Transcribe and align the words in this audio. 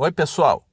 Oi, 0.00 0.12
pessoal. 0.12 0.64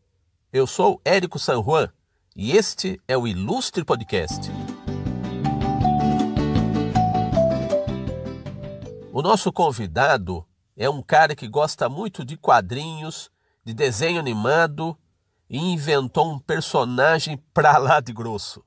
Eu 0.54 0.68
sou 0.68 1.01
Érico 1.03 1.39
San 1.39 1.59
Juan 1.64 1.89
e 2.35 2.55
este 2.55 3.02
é 3.08 3.18
o 3.18 3.25
Ilustre 3.25 3.83
Podcast. 3.83 4.51
O 9.12 9.24
nosso 9.24 9.52
convidado 9.52 10.46
é 10.78 10.88
um 10.88 11.02
cara 11.02 11.36
que 11.36 11.48
gosta 11.48 11.90
muito 11.90 12.24
de 12.24 12.38
quadrinhos, 12.38 13.32
de 13.64 13.74
desenho 13.74 14.20
animado 14.20 14.96
e 15.50 15.57
inventou 15.57 16.32
um 16.32 16.38
personagem 16.38 17.38
pra 17.52 17.80
lá 17.80 18.00
de 18.00 18.14
grosso. 18.14 18.64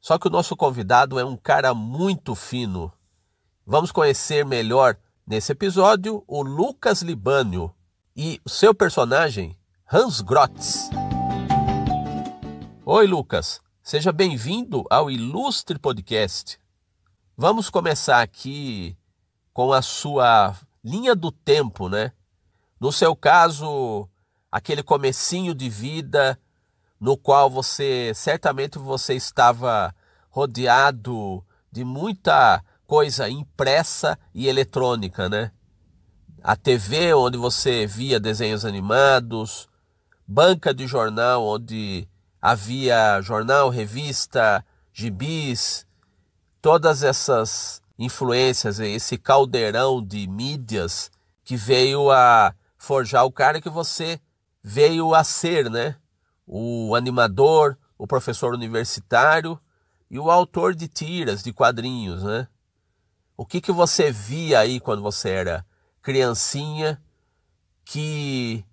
Só 0.00 0.16
que 0.16 0.28
o 0.28 0.30
nosso 0.30 0.56
convidado 0.56 1.18
é 1.18 1.24
um 1.24 1.36
cara 1.36 1.74
muito 1.74 2.36
fino. 2.36 2.92
Vamos 3.66 3.90
conhecer 3.90 4.46
melhor 4.46 4.96
nesse 5.26 5.50
episódio 5.50 6.22
o 6.28 6.40
Lucas 6.44 7.02
Libânio 7.02 7.74
e 8.14 8.40
o 8.44 8.48
seu 8.48 8.72
personagem 8.72 9.57
Hans 9.90 10.20
Grotz. 10.20 10.90
Oi, 12.84 13.06
Lucas. 13.06 13.62
Seja 13.82 14.12
bem-vindo 14.12 14.84
ao 14.90 15.10
Ilustre 15.10 15.78
Podcast. 15.78 16.60
Vamos 17.34 17.70
começar 17.70 18.20
aqui 18.20 18.98
com 19.50 19.72
a 19.72 19.80
sua 19.80 20.54
linha 20.84 21.16
do 21.16 21.32
tempo, 21.32 21.88
né? 21.88 22.12
No 22.78 22.92
seu 22.92 23.16
caso, 23.16 24.06
aquele 24.52 24.82
comecinho 24.82 25.54
de 25.54 25.70
vida 25.70 26.38
no 27.00 27.16
qual 27.16 27.48
você 27.48 28.12
certamente 28.14 28.78
você 28.78 29.14
estava 29.14 29.94
rodeado 30.28 31.42
de 31.72 31.82
muita 31.82 32.62
coisa 32.86 33.26
impressa 33.26 34.18
e 34.34 34.48
eletrônica, 34.48 35.30
né? 35.30 35.50
A 36.42 36.54
TV 36.54 37.14
onde 37.14 37.38
você 37.38 37.86
via 37.86 38.20
desenhos 38.20 38.66
animados, 38.66 39.66
banca 40.30 40.74
de 40.74 40.86
jornal 40.86 41.42
onde 41.46 42.06
havia 42.40 43.18
jornal, 43.22 43.70
revista, 43.70 44.62
gibis, 44.92 45.86
todas 46.60 47.02
essas 47.02 47.82
influências, 47.98 48.78
esse 48.78 49.16
caldeirão 49.16 50.04
de 50.04 50.28
mídias 50.28 51.10
que 51.42 51.56
veio 51.56 52.10
a 52.10 52.54
forjar 52.76 53.24
o 53.24 53.32
cara 53.32 53.60
que 53.60 53.70
você 53.70 54.20
veio 54.62 55.14
a 55.14 55.24
ser, 55.24 55.70
né? 55.70 55.96
O 56.46 56.94
animador, 56.94 57.78
o 57.96 58.06
professor 58.06 58.52
universitário 58.52 59.58
e 60.10 60.18
o 60.18 60.30
autor 60.30 60.74
de 60.74 60.88
tiras, 60.88 61.42
de 61.42 61.54
quadrinhos, 61.54 62.22
né? 62.22 62.46
O 63.34 63.46
que 63.46 63.62
que 63.62 63.72
você 63.72 64.12
via 64.12 64.60
aí 64.60 64.78
quando 64.78 65.00
você 65.00 65.30
era 65.30 65.64
criancinha 66.02 67.00
que 67.84 68.64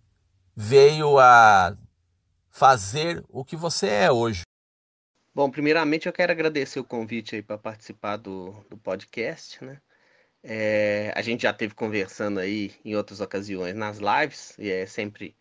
veio 0.56 1.20
a 1.20 1.78
fazer 2.50 3.24
o 3.28 3.44
que 3.44 3.56
você 3.56 3.88
é 3.88 4.12
hoje? 4.12 4.44
Bom, 5.34 5.52
primeiramente 5.52 6.08
eu 6.08 6.14
quero 6.14 6.32
agradecer 6.32 6.80
o 6.80 6.86
convite 6.86 7.36
aí 7.36 7.42
para 7.42 7.58
participar 7.58 8.16
do, 8.16 8.52
do 8.70 8.78
podcast, 8.78 9.64
né? 9.64 9.82
É, 10.42 11.12
a 11.16 11.22
gente 11.22 11.42
já 11.42 11.52
teve 11.52 11.74
conversando 11.74 12.40
aí 12.40 12.74
em 12.86 12.96
outras 12.96 13.20
ocasiões 13.20 13.76
nas 13.76 13.98
lives 13.98 14.56
e 14.58 14.70
é 14.70 14.86
sempre, 14.86 15.36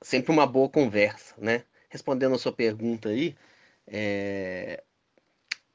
sempre 0.00 0.32
uma 0.32 0.46
boa 0.46 0.70
conversa, 0.70 1.34
né? 1.36 1.64
Respondendo 1.90 2.34
a 2.34 2.38
sua 2.38 2.52
pergunta 2.52 3.10
aí, 3.10 3.36
é, 3.86 4.82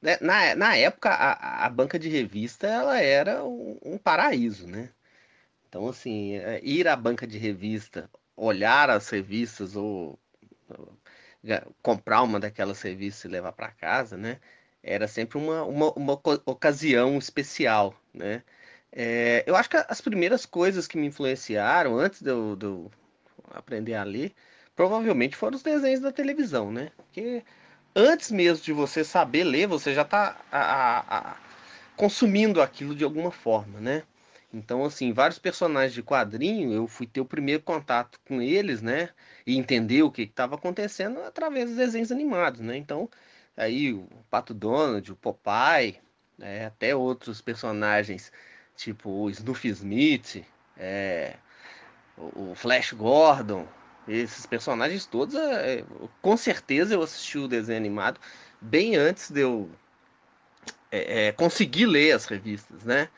né, 0.01 0.17
na, 0.21 0.55
na 0.55 0.77
época 0.77 1.09
a, 1.09 1.65
a 1.65 1.69
banca 1.69 1.99
de 1.99 2.09
revista 2.09 2.65
ela 2.67 2.99
era 2.99 3.43
um, 3.43 3.77
um 3.83 3.97
paraíso, 3.97 4.67
né? 4.67 4.89
Então 5.69 5.87
assim, 5.87 6.35
é, 6.37 6.61
ir 6.63 6.87
à 6.87 6.95
banca 6.95 7.27
de 7.27 7.37
revista 7.37 8.09
olhar 8.35 8.89
as 8.89 9.09
revistas 9.09 9.75
ou 9.75 10.19
comprar 11.81 12.21
uma 12.23 12.39
daquelas 12.39 12.81
revistas 12.81 13.25
e 13.25 13.27
levar 13.27 13.51
para 13.53 13.69
casa, 13.69 14.17
né? 14.17 14.39
Era 14.81 15.07
sempre 15.07 15.37
uma, 15.37 15.63
uma, 15.63 15.91
uma 15.93 16.13
ocasião 16.45 17.17
especial, 17.17 17.95
né? 18.13 18.43
É, 18.91 19.43
eu 19.45 19.55
acho 19.55 19.69
que 19.69 19.77
as 19.77 19.99
primeiras 20.01 20.45
coisas 20.45 20.87
que 20.87 20.97
me 20.97 21.07
influenciaram 21.07 21.97
antes 21.97 22.21
de 22.21 22.29
eu, 22.29 22.55
de 22.55 22.65
eu, 22.65 22.91
aprender 23.51 23.95
a 23.95 24.03
ler, 24.03 24.33
provavelmente 24.75 25.35
foram 25.35 25.55
os 25.57 25.63
desenhos 25.63 25.99
da 26.01 26.11
televisão, 26.11 26.71
né? 26.71 26.91
Porque 26.95 27.43
antes 27.95 28.31
mesmo 28.31 28.63
de 28.63 28.73
você 28.73 29.03
saber 29.03 29.43
ler, 29.43 29.67
você 29.67 29.93
já 29.93 30.03
está 30.03 31.37
consumindo 31.95 32.61
aquilo 32.61 32.95
de 32.95 33.03
alguma 33.03 33.31
forma, 33.31 33.79
né? 33.79 34.03
Então, 34.55 34.85
assim, 34.85 35.11
vários 35.11 35.37
personagens 35.37 35.93
de 35.93 36.01
quadrinho, 36.01 36.71
eu 36.71 36.87
fui 36.87 37.05
ter 37.05 37.19
o 37.19 37.25
primeiro 37.25 37.61
contato 37.61 38.17
com 38.25 38.41
eles, 38.41 38.81
né? 38.81 39.09
E 39.45 39.57
entender 39.57 40.01
o 40.01 40.09
que 40.09 40.21
estava 40.21 40.55
acontecendo 40.55 41.19
através 41.23 41.67
dos 41.67 41.77
desenhos 41.77 42.09
animados, 42.09 42.61
né? 42.61 42.77
Então, 42.77 43.09
aí 43.57 43.91
o 43.93 44.07
Pato 44.29 44.53
Donald, 44.53 45.11
o 45.11 45.15
Popeye, 45.17 45.99
né? 46.37 46.67
até 46.67 46.95
outros 46.95 47.41
personagens, 47.41 48.31
tipo 48.77 49.09
o 49.09 49.29
Snoopy 49.29 49.67
Smith, 49.69 50.45
é, 50.77 51.35
o 52.17 52.55
Flash 52.55 52.93
Gordon, 52.93 53.67
esses 54.07 54.45
personagens 54.45 55.05
todos, 55.05 55.35
é, 55.35 55.83
com 56.21 56.37
certeza 56.37 56.93
eu 56.93 57.01
assisti 57.01 57.37
o 57.37 57.47
desenho 57.47 57.77
animado 57.77 58.21
bem 58.61 58.95
antes 58.95 59.29
de 59.31 59.41
eu 59.41 59.69
é, 60.91 61.27
é 61.27 61.31
conseguir 61.33 61.87
ler 61.87 62.13
as 62.13 62.25
revistas, 62.25 62.85
né? 62.85 63.09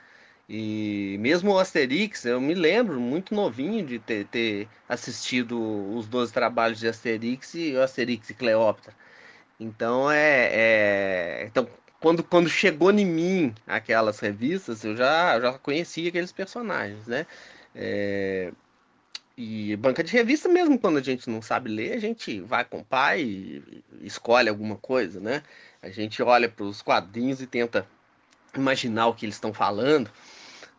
E 0.50 1.18
mesmo 1.20 1.52
o 1.52 1.60
Asterix, 1.60 2.24
eu 2.26 2.40
me 2.40 2.54
lembro 2.54 3.00
muito 3.00 3.36
novinho 3.36 3.86
de 3.86 4.00
ter, 4.00 4.26
ter 4.28 4.68
assistido 4.88 5.60
os 5.94 6.08
12 6.08 6.32
trabalhos 6.32 6.80
de 6.80 6.88
Asterix 6.88 7.54
e 7.54 7.74
o 7.76 7.82
Asterix 7.82 8.30
e 8.30 8.34
Cleópatra. 8.34 8.94
Então 9.60 10.10
é, 10.10 10.50
é, 10.52 11.46
então 11.48 11.68
quando, 12.00 12.24
quando 12.24 12.50
chegou 12.50 12.92
em 12.92 13.06
mim 13.06 13.56
aquelas 13.66 14.20
revistas, 14.20 14.86
eu 14.86 14.96
já, 14.96 15.40
já 15.40 15.54
conhecia 15.60 16.10
aqueles 16.10 16.32
personagens, 16.32 17.06
né? 17.08 17.26
É, 17.76 18.52
e 19.38 19.76
banca 19.76 20.04
de 20.04 20.14
revista, 20.14 20.48
mesmo 20.48 20.80
quando 20.80 20.98
a 20.98 21.04
gente 21.04 21.30
não 21.30 21.42
sabe 21.42 21.70
ler, 21.70 21.94
a 21.94 22.00
gente 22.00 22.40
vai 22.42 22.64
com 22.66 22.80
o 22.80 22.86
pai 22.86 23.22
e 23.22 23.84
escolhe 24.02 24.50
alguma 24.50 24.78
coisa, 24.78 25.20
né? 25.20 25.44
A 25.82 25.90
gente 25.90 26.24
olha 26.24 26.50
para 26.50 26.66
os 26.66 26.82
quadrinhos 26.82 27.42
e 27.42 27.48
tenta 27.48 27.88
imaginar 28.56 29.08
o 29.08 29.14
que 29.14 29.26
eles 29.26 29.36
estão 29.36 29.54
falando 29.54 30.10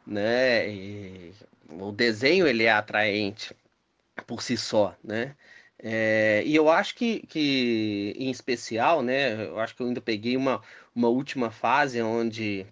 né? 0.08 0.68
E 0.68 1.34
o 1.70 1.92
desenho 1.92 2.46
ele 2.46 2.64
é 2.64 2.72
atraente 2.72 3.54
por 4.26 4.42
si 4.42 4.56
só, 4.56 4.96
né? 5.04 5.36
É, 5.78 6.42
e 6.44 6.56
eu 6.56 6.68
acho 6.68 6.94
que, 6.96 7.20
que, 7.28 8.14
em 8.16 8.30
especial, 8.30 9.02
né? 9.02 9.46
Eu 9.46 9.60
acho 9.60 9.76
que 9.76 9.82
eu 9.82 9.86
ainda 9.86 10.00
peguei 10.00 10.36
uma, 10.36 10.62
uma 10.94 11.08
última 11.08 11.50
fase 11.50 12.00
onde 12.02 12.66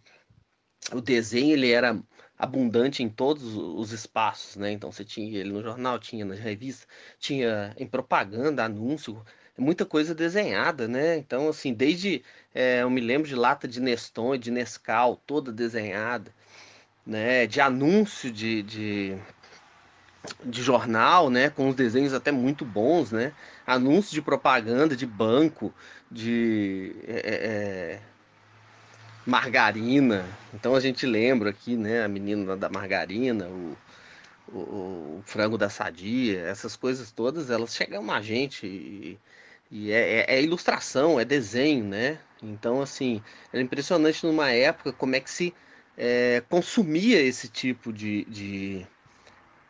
o 0.93 1.01
desenho 1.01 1.53
ele 1.53 1.71
era 1.71 2.01
abundante 2.39 3.03
em 3.03 3.09
todos 3.09 3.57
os 3.57 3.93
espaços, 3.93 4.57
né? 4.57 4.73
Então 4.73 4.91
você 4.91 5.05
tinha 5.05 5.39
ele 5.39 5.51
no 5.53 5.63
jornal, 5.63 5.99
tinha 5.99 6.25
na 6.25 6.35
revista, 6.35 6.87
tinha 7.19 7.75
em 7.79 7.87
propaganda, 7.87 8.65
anúncio, 8.65 9.25
muita 9.57 9.87
coisa 9.87 10.15
desenhada, 10.15 10.89
né? 10.89 11.17
Então 11.17 11.49
assim, 11.49 11.73
desde 11.73 12.23
é, 12.55 12.83
eu 12.83 12.91
me 12.91 13.01
lembro 13.01 13.29
de 13.29 13.35
lata 13.35 13.69
de 13.69 13.81
Neston, 13.81 14.37
de 14.37 14.51
Nescau, 14.51 15.17
toda 15.27 15.53
desenhada 15.53 16.33
né, 17.07 17.47
de 17.47 17.61
anúncio 17.61 18.31
de, 18.33 18.63
de, 18.63 19.17
de, 20.45 20.63
jornal, 20.63 21.31
né, 21.31 21.49
com 21.49 21.69
os 21.69 21.77
desenhos 21.77 22.13
até 22.13 22.33
muito 22.33 22.65
bons, 22.65 23.13
né, 23.13 23.33
anúncio 23.67 24.13
de 24.13 24.21
propaganda 24.21 24.97
de 24.97 25.07
banco, 25.07 25.73
de 26.11 26.97
é, 27.07 27.13
é, 27.13 27.35
é, 27.35 28.01
margarina. 29.25 30.27
Então 30.53 30.75
a 30.75 30.81
gente 30.81 31.07
lembra 31.07 31.51
aqui, 31.51 31.77
né, 31.77 32.03
a 32.05 32.09
menina 32.09 32.57
da 32.57 32.69
margarina, 32.69 33.47
o, 33.47 33.77
o, 34.49 34.59
o 34.59 35.23
frango 35.25 35.57
da 35.57 35.69
sadia, 35.69 36.41
essas 36.41 36.75
coisas 36.75 37.13
todas, 37.13 37.51
elas 37.51 37.75
chegam 37.75 38.03
na 38.03 38.21
gente 38.21 38.67
e, 38.67 39.19
e 39.71 39.93
é, 39.93 40.21
é, 40.21 40.37
é, 40.37 40.43
ilustração, 40.43 41.21
é 41.21 41.25
desenho, 41.25 41.85
né? 41.85 42.19
Então, 42.43 42.81
assim, 42.83 43.23
é 43.53 43.61
impressionante 43.61 44.25
numa 44.27 44.51
época 44.51 44.93
como 44.93 45.17
é 45.17 45.21
que 45.21 45.31
se 45.31 45.55
é, 45.97 46.43
consumia 46.49 47.21
esse 47.21 47.49
tipo 47.49 47.93
de, 47.93 48.25
de, 48.27 48.87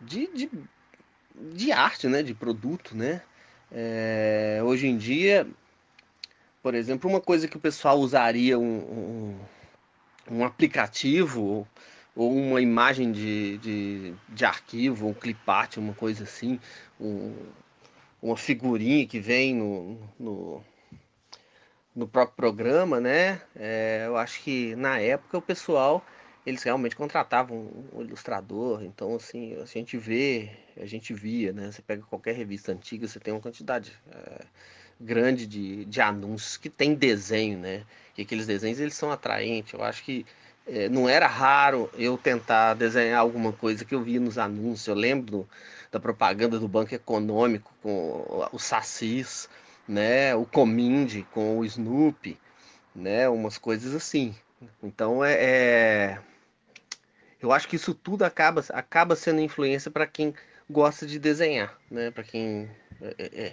de, 0.00 0.26
de, 0.34 0.50
de 1.34 1.72
arte, 1.72 2.08
né? 2.08 2.22
de 2.22 2.34
produto. 2.34 2.96
Né? 2.96 3.22
É, 3.70 4.60
hoje 4.64 4.88
em 4.88 4.96
dia, 4.96 5.46
por 6.62 6.74
exemplo, 6.74 7.08
uma 7.08 7.20
coisa 7.20 7.46
que 7.46 7.56
o 7.56 7.60
pessoal 7.60 7.98
usaria 7.98 8.58
um, 8.58 9.38
um, 10.28 10.36
um 10.36 10.44
aplicativo 10.44 11.66
ou 12.14 12.34
uma 12.34 12.60
imagem 12.60 13.12
de, 13.12 13.58
de, 13.58 14.14
de 14.28 14.44
arquivo, 14.44 15.06
um 15.06 15.14
clipart, 15.14 15.76
uma 15.76 15.92
coisa 15.92 16.24
assim, 16.24 16.58
um, 16.98 17.34
uma 18.22 18.36
figurinha 18.36 19.06
que 19.06 19.20
vem 19.20 19.54
no, 19.54 20.00
no 20.18 20.64
no 21.96 22.06
próprio 22.06 22.36
programa, 22.36 23.00
né? 23.00 23.40
É, 23.56 24.04
eu 24.06 24.18
acho 24.18 24.42
que 24.42 24.76
na 24.76 25.00
época 25.00 25.38
o 25.38 25.42
pessoal 25.42 26.04
eles 26.46 26.62
realmente 26.62 26.94
contratavam 26.94 27.68
um 27.92 28.00
ilustrador. 28.00 28.84
Então, 28.84 29.16
assim, 29.16 29.60
a 29.60 29.64
gente 29.64 29.96
vê, 29.96 30.48
a 30.80 30.86
gente 30.86 31.12
via, 31.12 31.52
né? 31.52 31.72
Você 31.72 31.82
pega 31.82 32.02
qualquer 32.02 32.36
revista 32.36 32.70
antiga, 32.70 33.08
você 33.08 33.18
tem 33.18 33.34
uma 33.34 33.40
quantidade 33.40 33.92
é, 34.12 34.44
grande 35.00 35.44
de, 35.44 35.84
de 35.86 36.00
anúncios 36.00 36.56
que 36.56 36.70
tem 36.70 36.94
desenho, 36.94 37.58
né? 37.58 37.84
E 38.16 38.22
aqueles 38.22 38.46
desenhos, 38.46 38.78
eles 38.78 38.94
são 38.94 39.10
atraentes. 39.10 39.72
Eu 39.72 39.82
acho 39.82 40.04
que 40.04 40.24
é, 40.68 40.88
não 40.88 41.08
era 41.08 41.26
raro 41.26 41.90
eu 41.94 42.16
tentar 42.16 42.74
desenhar 42.74 43.18
alguma 43.18 43.52
coisa 43.52 43.84
que 43.84 43.94
eu 43.94 44.02
via 44.02 44.20
nos 44.20 44.38
anúncios. 44.38 44.86
Eu 44.86 44.94
lembro 44.94 45.48
da 45.90 45.98
propaganda 45.98 46.60
do 46.60 46.68
Banco 46.68 46.94
Econômico 46.94 47.74
com 47.82 48.46
o 48.52 48.58
Sacis, 48.58 49.48
né? 49.88 50.32
O 50.36 50.44
Cominde 50.44 51.26
com 51.32 51.58
o 51.58 51.64
Snoopy, 51.64 52.38
né? 52.94 53.28
Umas 53.28 53.58
coisas 53.58 53.92
assim. 53.96 54.32
Então 54.82 55.24
é, 55.24 55.34
é 55.34 56.18
eu 57.40 57.52
acho 57.52 57.68
que 57.68 57.76
isso 57.76 57.94
tudo 57.94 58.24
acaba, 58.24 58.64
acaba 58.70 59.16
sendo 59.16 59.40
influência 59.40 59.90
para 59.90 60.06
quem 60.06 60.34
gosta 60.68 61.06
de 61.06 61.18
desenhar, 61.18 61.76
né? 61.90 62.10
Para 62.10 62.24
quem 62.24 62.68
é, 63.00 63.14
é, 63.18 63.46
é, 63.46 63.52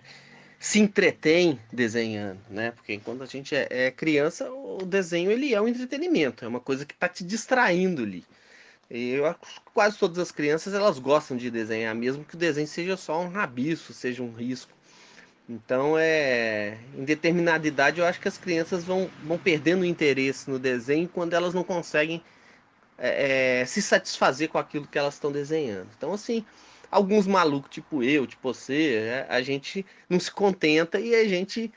se 0.60 0.80
entretém 0.80 1.60
desenhando, 1.72 2.40
né? 2.50 2.72
Porque 2.72 2.98
quando 3.00 3.24
a 3.24 3.26
gente 3.26 3.56
é, 3.56 3.68
é, 3.70 3.92
criança, 3.92 4.52
o 4.52 4.86
desenho 4.86 5.32
ele 5.32 5.54
é 5.54 5.62
um 5.62 5.68
entretenimento, 5.68 6.46
é 6.46 6.48
uma 6.48 6.60
coisa 6.60 6.86
que 6.86 6.94
está 6.94 7.10
te 7.10 7.24
distraindo 7.24 8.02
ali. 8.02 8.26
E 8.90 9.12
eu 9.12 9.36
quase 9.74 9.98
todas 9.98 10.20
as 10.20 10.32
crianças 10.32 10.74
elas 10.74 11.00
gostam 11.00 11.36
de 11.36 11.50
desenhar, 11.50 11.96
mesmo 11.96 12.24
que 12.24 12.36
o 12.36 12.38
desenho 12.38 12.68
seja 12.68 12.96
só 12.96 13.22
um 13.22 13.30
rabiço, 13.30 13.94
seja 13.94 14.22
um 14.22 14.32
risco. 14.32 14.72
Então, 15.50 15.98
é, 15.98 16.78
em 16.96 17.04
determinada 17.04 17.68
idade, 17.68 18.00
eu 18.00 18.06
acho 18.06 18.20
que 18.20 18.28
as 18.28 18.38
crianças 18.38 18.84
vão, 18.84 19.10
vão 19.24 19.38
perdendo 19.38 19.82
o 19.82 19.86
interesse 19.86 20.50
no 20.50 20.58
desenho 20.58 21.10
quando 21.10 21.34
elas 21.34 21.54
não 21.54 21.64
conseguem 21.64 22.24
é, 22.98 23.62
é, 23.62 23.66
se 23.66 23.82
satisfazer 23.82 24.50
com 24.50 24.58
aquilo 24.58 24.88
que 24.88 24.98
elas 24.98 25.16
estão 25.16 25.32
desenhando. 25.32 25.90
Então, 25.98 26.14
assim, 26.14 26.46
alguns 26.92 27.26
malucos, 27.26 27.72
tipo 27.72 28.04
eu, 28.04 28.28
tipo 28.28 28.54
você, 28.54 28.96
é, 28.96 29.26
a 29.30 29.42
gente 29.42 29.86
não 30.10 30.20
se 30.20 30.32
contenta 30.32 31.00
e 31.00 31.16
a 31.16 31.28
gente 31.28 31.72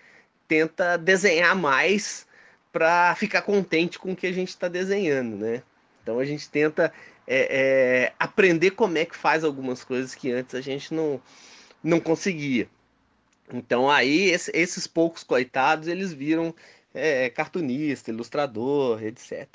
tenta 0.46 0.96
desenhar 0.96 1.56
mais 1.56 2.26
para 2.72 3.14
ficar 3.16 3.42
contente 3.42 3.98
com 3.98 4.12
o 4.12 4.16
que 4.16 4.26
a 4.26 4.32
gente 4.32 4.50
está 4.50 4.68
desenhando, 4.68 5.36
né? 5.36 5.62
Então 6.02 6.18
a 6.18 6.24
gente 6.24 6.48
tenta 6.48 6.92
é, 7.26 8.08
é, 8.08 8.12
aprender 8.18 8.72
como 8.72 8.98
é 8.98 9.04
que 9.04 9.16
faz 9.16 9.42
algumas 9.42 9.82
coisas 9.82 10.14
que 10.14 10.30
antes 10.30 10.54
a 10.54 10.60
gente 10.60 10.92
não, 10.94 11.20
não 11.82 11.98
conseguia. 11.98 12.68
Então 13.52 13.90
aí 13.90 14.30
esse, 14.30 14.50
esses 14.54 14.86
poucos 14.86 15.24
coitados 15.24 15.88
eles 15.88 16.12
viram 16.12 16.54
é, 16.94 17.30
cartunista, 17.30 18.10
ilustrador, 18.10 19.02
etc 19.02 19.48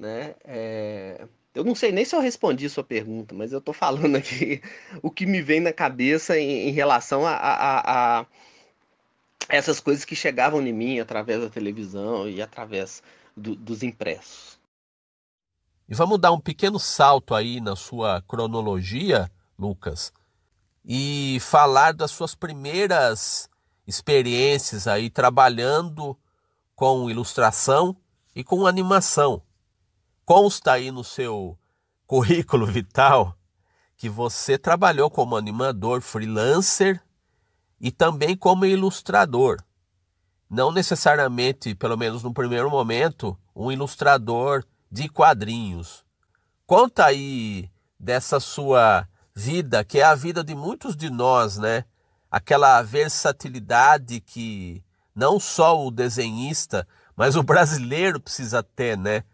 né? 0.00 0.34
É... 0.44 1.28
Eu 1.54 1.64
não 1.64 1.74
sei 1.74 1.92
nem 1.92 2.04
se 2.04 2.14
eu 2.14 2.20
respondi 2.20 2.68
sua 2.68 2.84
pergunta, 2.84 3.34
mas 3.34 3.52
eu 3.52 3.58
estou 3.58 3.74
falando 3.74 4.14
aqui 4.16 4.62
o 5.02 5.10
que 5.10 5.26
me 5.26 5.42
vem 5.42 5.60
na 5.60 5.72
cabeça 5.72 6.38
em, 6.38 6.68
em 6.68 6.72
relação 6.72 7.26
a, 7.26 7.32
a, 7.32 8.20
a, 8.20 8.26
essas 9.48 9.78
coisas 9.78 10.04
que 10.04 10.16
chegavam 10.16 10.62
em 10.66 10.72
mim 10.72 11.00
através 11.00 11.40
da 11.40 11.50
televisão 11.50 12.28
e 12.28 12.40
através 12.40 13.02
do, 13.36 13.54
dos 13.54 13.82
impressos. 13.82 14.58
E 15.88 15.94
vamos 15.94 16.20
dar 16.20 16.32
um 16.32 16.40
pequeno 16.40 16.78
salto 16.78 17.34
aí 17.34 17.60
na 17.60 17.74
sua 17.74 18.22
cronologia, 18.22 19.30
Lucas, 19.58 20.12
e 20.84 21.38
falar 21.40 21.92
das 21.92 22.12
suas 22.12 22.34
primeiras 22.34 23.50
experiências 23.86 24.86
aí 24.86 25.10
trabalhando 25.10 26.16
com 26.76 27.10
ilustração 27.10 27.96
e 28.36 28.44
com 28.44 28.66
animação. 28.68 29.42
Consta 30.30 30.74
aí 30.74 30.92
no 30.92 31.02
seu 31.02 31.58
currículo 32.06 32.64
vital 32.70 33.36
que 33.96 34.08
você 34.08 34.56
trabalhou 34.56 35.10
como 35.10 35.36
animador 35.36 36.00
freelancer 36.00 37.02
e 37.80 37.90
também 37.90 38.36
como 38.36 38.64
ilustrador. 38.64 39.60
Não 40.48 40.70
necessariamente, 40.70 41.74
pelo 41.74 41.98
menos 41.98 42.22
no 42.22 42.32
primeiro 42.32 42.70
momento, 42.70 43.36
um 43.56 43.72
ilustrador 43.72 44.64
de 44.88 45.08
quadrinhos. 45.08 46.04
Conta 46.64 47.06
aí 47.06 47.68
dessa 47.98 48.38
sua 48.38 49.08
vida, 49.34 49.82
que 49.82 49.98
é 49.98 50.04
a 50.04 50.14
vida 50.14 50.44
de 50.44 50.54
muitos 50.54 50.94
de 50.94 51.10
nós, 51.10 51.58
né? 51.58 51.84
Aquela 52.30 52.80
versatilidade 52.82 54.20
que 54.20 54.80
não 55.12 55.40
só 55.40 55.84
o 55.84 55.90
desenhista, 55.90 56.86
mas 57.16 57.34
o 57.34 57.42
brasileiro 57.42 58.20
precisa 58.20 58.62
ter, 58.62 58.96
né? 58.96 59.24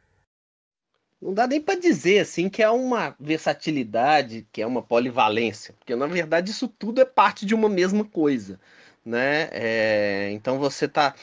Não 1.20 1.32
dá 1.32 1.46
nem 1.46 1.60
para 1.60 1.78
dizer 1.78 2.20
assim 2.20 2.48
que 2.48 2.62
é 2.62 2.70
uma 2.70 3.14
versatilidade, 3.18 4.46
que 4.52 4.60
é 4.60 4.66
uma 4.66 4.82
polivalência, 4.82 5.74
porque 5.78 5.94
na 5.96 6.06
verdade 6.06 6.50
isso 6.50 6.68
tudo 6.68 7.00
é 7.00 7.04
parte 7.04 7.46
de 7.46 7.54
uma 7.54 7.68
mesma 7.68 8.04
coisa, 8.04 8.60
né? 9.04 9.48
É, 9.52 10.30
então 10.32 10.58
você 10.58 10.84
está 10.84 11.14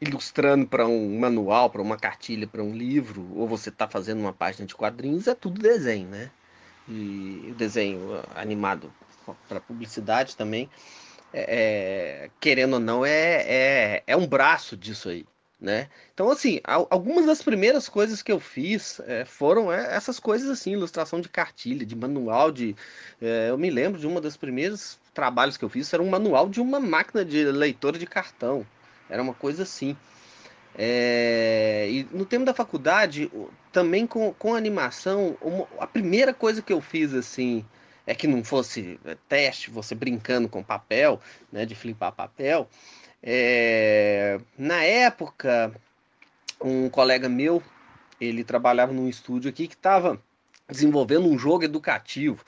ilustrando 0.00 0.66
para 0.66 0.86
um 0.86 1.18
manual, 1.18 1.70
para 1.70 1.82
uma 1.82 1.96
cartilha, 1.96 2.46
para 2.46 2.62
um 2.62 2.72
livro, 2.74 3.26
ou 3.36 3.46
você 3.46 3.68
está 3.68 3.88
fazendo 3.88 4.20
uma 4.20 4.32
página 4.32 4.66
de 4.66 4.74
quadrinhos, 4.74 5.26
é 5.28 5.34
tudo 5.34 5.60
desenho, 5.60 6.08
né? 6.08 6.30
E 6.88 7.48
o 7.50 7.54
desenho 7.54 8.22
animado 8.34 8.92
para 9.48 9.60
publicidade 9.60 10.36
também, 10.36 10.68
é, 11.32 12.26
é, 12.26 12.30
querendo 12.40 12.74
ou 12.74 12.80
não, 12.80 13.04
é, 13.04 13.42
é, 13.46 14.02
é 14.06 14.16
um 14.16 14.26
braço 14.26 14.76
disso 14.76 15.08
aí 15.08 15.26
né? 15.64 15.88
Então, 16.12 16.30
assim, 16.30 16.60
algumas 16.62 17.24
das 17.24 17.40
primeiras 17.40 17.88
coisas 17.88 18.22
que 18.22 18.30
eu 18.30 18.38
fiz 18.38 19.00
é, 19.06 19.24
foram 19.24 19.72
é, 19.72 19.96
essas 19.96 20.20
coisas 20.20 20.50
assim, 20.50 20.72
ilustração 20.72 21.22
de 21.22 21.28
cartilha, 21.28 21.86
de 21.86 21.96
manual 21.96 22.52
de. 22.52 22.76
É, 23.20 23.48
eu 23.48 23.56
me 23.56 23.70
lembro 23.70 23.98
de 23.98 24.06
uma 24.06 24.20
das 24.20 24.36
primeiros 24.36 24.98
trabalhos 25.14 25.56
que 25.56 25.64
eu 25.64 25.70
fiz, 25.70 25.90
era 25.90 26.02
um 26.02 26.10
manual 26.10 26.50
de 26.50 26.60
uma 26.60 26.78
máquina 26.78 27.24
de 27.24 27.44
leitora 27.44 27.98
de 27.98 28.06
cartão. 28.06 28.66
Era 29.08 29.22
uma 29.22 29.32
coisa 29.32 29.62
assim. 29.62 29.96
E 30.78 32.06
no 32.10 32.26
tempo 32.26 32.44
da 32.44 32.52
faculdade, 32.52 33.30
também 33.72 34.06
com, 34.06 34.34
com 34.34 34.54
animação, 34.54 35.36
uma, 35.40 35.66
a 35.78 35.86
primeira 35.86 36.34
coisa 36.34 36.60
que 36.60 36.72
eu 36.72 36.80
fiz 36.80 37.14
assim 37.14 37.64
é 38.06 38.14
que 38.14 38.26
não 38.26 38.44
fosse 38.44 38.98
teste, 39.28 39.70
você 39.70 39.94
brincando 39.94 40.48
com 40.48 40.62
papel, 40.62 41.20
né, 41.50 41.64
de 41.64 41.74
flipar 41.74 42.12
papel. 42.12 42.68
É, 43.26 44.38
na 44.58 44.84
época, 44.84 45.74
um 46.60 46.90
colega 46.90 47.26
meu, 47.26 47.62
ele 48.20 48.44
trabalhava 48.44 48.92
num 48.92 49.08
estúdio 49.08 49.48
aqui 49.48 49.66
que 49.66 49.74
estava 49.74 50.20
desenvolvendo 50.68 51.26
um 51.26 51.38
jogo 51.38 51.64
educativo, 51.64 52.44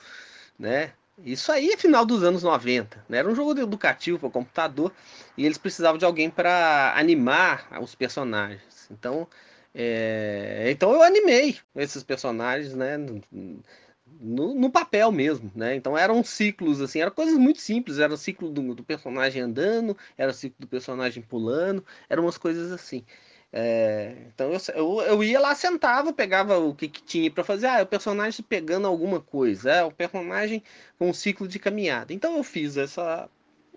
né? 0.57 0.93
Isso 1.25 1.51
aí 1.51 1.71
é 1.71 1.77
final 1.77 2.05
dos 2.05 2.21
anos 2.23 2.43
90, 2.43 3.03
né? 3.09 3.17
Era 3.17 3.27
um 3.27 3.33
jogo 3.33 3.59
educativo 3.59 4.19
para 4.19 4.29
computador 4.29 4.93
e 5.35 5.47
eles 5.47 5.57
precisavam 5.57 5.97
de 5.97 6.05
alguém 6.05 6.29
para 6.29 6.93
animar 6.95 7.67
os 7.81 7.95
personagens. 7.95 8.87
Então, 8.91 9.27
é... 9.73 10.67
então 10.69 10.93
eu 10.93 11.01
animei 11.01 11.57
esses 11.75 12.03
personagens, 12.03 12.75
né? 12.75 12.97
No, 14.19 14.53
no, 14.53 14.69
papel 14.69 15.11
mesmo, 15.11 15.51
né? 15.55 15.75
Então 15.75 15.97
eram 15.97 16.23
ciclos, 16.23 16.81
assim, 16.81 16.99
eram 16.99 17.11
coisas 17.11 17.37
muito 17.37 17.61
simples. 17.61 17.99
Era 17.99 18.13
o 18.13 18.17
ciclo 18.17 18.49
do, 18.49 18.73
do 18.75 18.83
personagem 18.83 19.41
andando, 19.41 19.97
era 20.17 20.31
o 20.31 20.33
ciclo 20.33 20.57
do 20.59 20.67
personagem 20.67 21.21
pulando, 21.23 21.85
eram 22.09 22.23
umas 22.23 22.37
coisas 22.37 22.71
assim. 22.71 23.03
É, 23.51 24.13
então 24.27 24.51
eu, 24.51 24.59
eu, 24.75 25.01
eu, 25.01 25.23
ia 25.23 25.39
lá, 25.39 25.55
sentava, 25.55 26.11
pegava 26.11 26.59
o 26.59 26.75
que, 26.75 26.87
que 26.87 27.01
tinha 27.01 27.31
para 27.31 27.43
fazer. 27.43 27.67
Ah, 27.67 27.79
é 27.79 27.83
o 27.83 27.87
personagem 27.87 28.43
pegando 28.47 28.87
alguma 28.87 29.19
coisa, 29.19 29.71
é 29.71 29.83
o 29.83 29.91
personagem 29.91 30.61
com 30.99 31.09
um 31.09 31.13
ciclo 31.13 31.47
de 31.47 31.59
caminhada. 31.59 32.13
Então 32.13 32.35
eu 32.37 32.43
fiz 32.43 32.77
essa, 32.77 33.29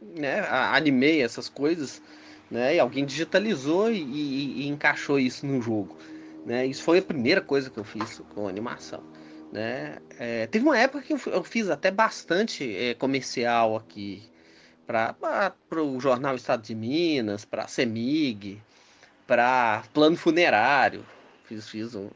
né? 0.02 0.40
Animei 0.48 1.22
essas 1.22 1.48
coisas, 1.48 2.02
né? 2.50 2.76
E 2.76 2.80
alguém 2.80 3.04
digitalizou 3.04 3.90
e, 3.90 4.02
e, 4.02 4.62
e 4.62 4.68
encaixou 4.68 5.18
isso 5.18 5.46
no 5.46 5.62
jogo, 5.62 5.96
né? 6.44 6.66
Isso 6.66 6.82
foi 6.82 6.98
a 6.98 7.02
primeira 7.02 7.40
coisa 7.40 7.70
que 7.70 7.78
eu 7.78 7.84
fiz 7.84 8.20
com 8.34 8.48
animação. 8.48 9.02
Né? 9.52 9.98
É, 10.18 10.46
teve 10.46 10.64
uma 10.64 10.78
época 10.78 11.02
que 11.02 11.12
eu, 11.12 11.42
fiz 11.42 11.68
até 11.68 11.90
bastante 11.90 12.76
é, 12.76 12.94
comercial 12.94 13.76
aqui 13.76 14.22
para 14.86 15.82
o 15.82 16.00
jornal 16.00 16.36
Estado 16.36 16.62
de 16.62 16.74
Minas, 16.74 17.44
para 17.44 17.64
a 17.64 17.68
CEMIG, 17.68 18.60
para 19.26 19.84
plano 19.92 20.16
funerário, 20.16 21.04
fiz, 21.44 21.68
fiz 21.68 21.94
um 21.94 22.08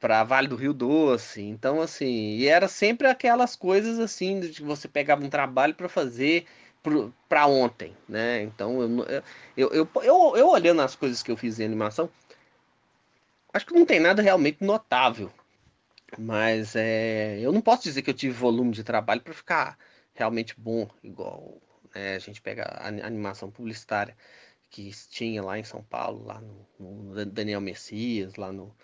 para 0.00 0.22
Vale 0.22 0.48
do 0.48 0.56
Rio 0.56 0.74
Doce. 0.74 1.40
Então, 1.40 1.80
assim, 1.80 2.36
e 2.36 2.46
era 2.46 2.68
sempre 2.68 3.06
aquelas 3.06 3.56
coisas 3.56 3.98
assim 3.98 4.40
de 4.40 4.48
que 4.50 4.62
você 4.62 4.86
pegava 4.86 5.24
um 5.24 5.30
trabalho 5.30 5.74
para 5.74 5.88
fazer 5.88 6.46
para 7.26 7.46
ontem, 7.46 7.96
né? 8.06 8.42
Então, 8.42 8.82
eu, 8.82 9.22
eu, 9.56 9.72
eu, 9.72 9.88
eu, 10.02 10.36
eu 10.36 10.48
olhando 10.48 10.82
as 10.82 10.94
coisas 10.94 11.22
que 11.22 11.30
eu 11.30 11.36
fiz 11.38 11.58
em 11.58 11.64
animação, 11.64 12.10
acho 13.54 13.64
que 13.64 13.72
não 13.72 13.86
tem 13.86 13.98
nada 13.98 14.20
realmente 14.20 14.62
notável 14.62 15.32
mas 16.18 16.76
é, 16.76 17.38
eu 17.40 17.52
não 17.52 17.60
posso 17.60 17.82
dizer 17.82 18.02
que 18.02 18.10
eu 18.10 18.14
tive 18.14 18.34
volume 18.34 18.72
de 18.72 18.84
trabalho 18.84 19.20
para 19.20 19.34
ficar 19.34 19.78
realmente 20.14 20.54
bom, 20.58 20.88
igual 21.02 21.60
né, 21.94 22.16
a 22.16 22.18
gente 22.18 22.40
pega 22.40 22.64
a 22.64 22.88
animação 22.88 23.50
publicitária 23.50 24.16
que 24.70 24.90
tinha 25.08 25.42
lá 25.42 25.58
em 25.58 25.64
São 25.64 25.82
Paulo, 25.82 26.24
lá 26.24 26.40
no, 26.40 26.66
no 26.78 27.24
Daniel 27.26 27.60
Messias, 27.60 28.34
lá 28.36 28.52
no, 28.52 28.74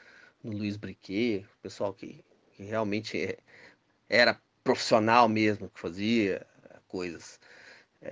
no 0.43 0.53
Luiz 0.53 0.77
Briquet, 0.77 1.45
pessoal 1.63 1.93
que, 1.93 2.25
que 2.53 2.63
realmente 2.63 3.21
é, 3.21 3.39
era 4.09 4.41
profissional 4.63 5.29
mesmo, 5.29 5.69
que 5.69 5.81
fazia 5.81 6.47
coisas 6.87 7.41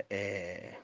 é, 0.09 0.75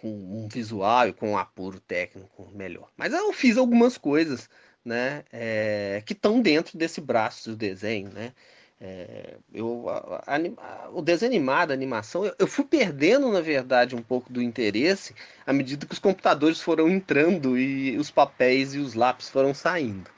com 0.00 0.08
um 0.08 0.48
visual 0.48 1.08
e 1.08 1.12
com 1.12 1.30
um 1.30 1.38
apuro 1.38 1.80
técnico 1.80 2.50
melhor. 2.52 2.90
Mas 2.96 3.12
eu 3.12 3.32
fiz 3.32 3.56
algumas 3.56 3.96
coisas 3.96 4.48
né, 4.84 5.24
é, 5.32 6.02
que 6.04 6.12
estão 6.12 6.40
dentro 6.40 6.76
desse 6.76 7.00
braço 7.00 7.50
do 7.50 7.56
desenho, 7.56 8.10
né? 8.12 8.32
É, 8.80 9.36
eu, 9.52 9.88
a, 9.88 10.36
a, 10.36 10.90
o 10.90 11.00
desenho 11.00 11.30
animado, 11.30 11.70
a 11.70 11.74
animação, 11.74 12.24
eu, 12.26 12.34
eu, 12.40 12.46
fui 12.46 12.64
perdendo, 12.64 13.32
na 13.32 13.40
verdade, 13.40 13.96
um 13.96 14.02
pouco 14.02 14.32
do 14.32 14.42
interesse 14.42 15.14
à 15.46 15.52
medida 15.52 15.86
que 15.86 15.92
os 15.92 15.98
computadores 15.98 16.60
foram 16.60 16.88
entrando 16.88 17.56
e 17.56 17.96
os 17.96 18.10
papéis 18.10 18.74
e 18.74 18.78
os 18.78 18.94
lápis 18.94 19.30
foram 19.30 19.54
saindo, 19.54 20.10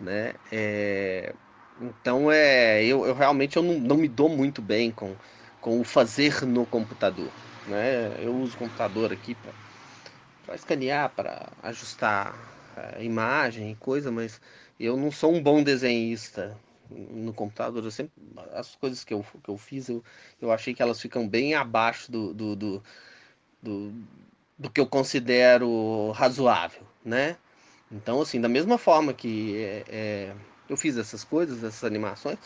né? 0.00 0.34
É, 0.52 1.34
então, 1.80 2.30
é, 2.30 2.84
eu, 2.84 3.04
eu 3.04 3.14
realmente 3.14 3.56
eu 3.56 3.62
não, 3.62 3.80
não, 3.80 3.96
me 3.96 4.06
dou 4.08 4.28
muito 4.28 4.62
bem 4.62 4.92
com, 4.92 5.16
com 5.60 5.80
o 5.80 5.84
fazer 5.84 6.42
no 6.42 6.64
computador, 6.66 7.32
né? 7.66 8.14
Eu 8.22 8.36
uso 8.36 8.54
o 8.54 8.58
computador 8.58 9.12
aqui 9.12 9.34
para 9.34 10.54
escanear, 10.54 11.10
para 11.10 11.48
ajustar 11.62 12.53
imagem 13.00 13.72
e 13.72 13.74
coisa, 13.76 14.10
mas 14.10 14.40
eu 14.78 14.96
não 14.96 15.10
sou 15.10 15.32
um 15.34 15.42
bom 15.42 15.62
desenhista, 15.62 16.56
no 16.90 17.32
computador, 17.32 17.90
sempre, 17.90 18.12
as 18.52 18.74
coisas 18.76 19.04
que 19.04 19.14
eu, 19.14 19.24
que 19.42 19.48
eu 19.48 19.56
fiz, 19.56 19.88
eu, 19.88 20.02
eu 20.40 20.52
achei 20.52 20.74
que 20.74 20.82
elas 20.82 21.00
ficam 21.00 21.28
bem 21.28 21.54
abaixo 21.54 22.10
do, 22.10 22.34
do, 22.34 22.56
do, 22.56 22.82
do, 23.62 23.94
do 24.58 24.70
que 24.70 24.80
eu 24.80 24.86
considero 24.86 26.10
razoável, 26.12 26.82
né? 27.04 27.36
Então, 27.90 28.20
assim, 28.20 28.40
da 28.40 28.48
mesma 28.48 28.78
forma 28.78 29.12
que 29.12 29.56
é, 29.56 29.84
é, 29.88 30.34
eu 30.68 30.76
fiz 30.76 30.96
essas 30.96 31.24
coisas, 31.24 31.62
essas 31.62 31.84
animações, 31.84 32.38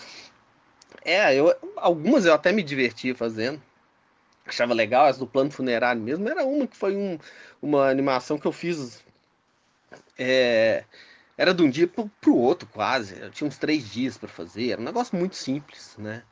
é, 1.05 1.35
eu, 1.35 1.55
algumas 1.77 2.25
eu 2.25 2.35
até 2.35 2.53
me 2.53 2.63
divertia 2.63 3.15
fazendo, 3.15 3.61
achava 4.47 4.75
legal, 4.75 5.07
as 5.07 5.19
do 5.19 5.27
plano 5.27 5.51
funerário 5.51 6.01
mesmo, 6.01 6.29
era 6.29 6.45
uma 6.45 6.67
que 6.67 6.77
foi 6.77 6.97
um, 6.97 7.19
uma 7.61 7.89
animação 7.89 8.39
que 8.39 8.47
eu 8.47 8.53
fiz 8.53 9.03
é, 10.19 10.85
era 11.37 11.55
de 11.55 11.63
um 11.63 11.71
dia 11.71 11.87
para 11.87 12.31
o 12.31 12.37
outro, 12.37 12.69
quase. 12.69 13.19
Eu 13.21 13.31
tinha 13.31 13.47
uns 13.47 13.59
três 13.59 13.89
dias 13.91 14.19
para 14.19 14.29
fazer. 14.29 14.73
Era 14.73 14.81
um 14.81 14.85
negócio 14.85 15.17
muito 15.17 15.37
simples, 15.37 15.97
né? 15.99 16.23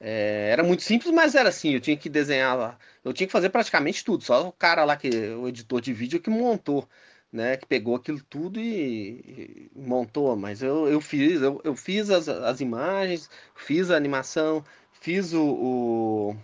É, 0.00 0.50
era 0.52 0.62
muito 0.62 0.82
simples, 0.82 1.12
mas 1.12 1.34
era 1.34 1.48
assim. 1.48 1.74
Eu 1.74 1.80
tinha 1.80 1.96
que 1.96 2.08
desenhar, 2.08 2.78
eu 3.04 3.12
tinha 3.12 3.26
que 3.26 3.32
fazer 3.32 3.50
praticamente 3.50 4.04
tudo. 4.04 4.24
Só 4.24 4.48
o 4.48 4.52
cara 4.52 4.84
lá 4.84 4.96
que 4.96 5.08
o 5.34 5.48
editor 5.48 5.80
de 5.80 5.92
vídeo 5.92 6.20
que 6.20 6.30
montou, 6.30 6.88
né? 7.32 7.56
Que 7.56 7.66
pegou 7.66 7.96
aquilo 7.96 8.22
tudo 8.22 8.60
e, 8.60 9.70
e 9.74 9.80
montou. 9.80 10.36
Mas 10.36 10.62
eu, 10.62 10.88
eu 10.88 11.00
fiz, 11.00 11.42
eu, 11.42 11.60
eu 11.64 11.74
fiz 11.74 12.10
as, 12.10 12.28
as 12.28 12.60
imagens, 12.60 13.28
fiz 13.56 13.90
a 13.90 13.96
animação, 13.96 14.64
fiz 14.92 15.32
o, 15.32 15.44
o 15.44 16.36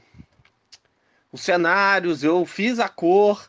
os 1.33 1.43
cenários, 1.43 2.25
eu 2.25 2.45
fiz 2.47 2.79
a 2.79 2.89
cor. 2.89 3.49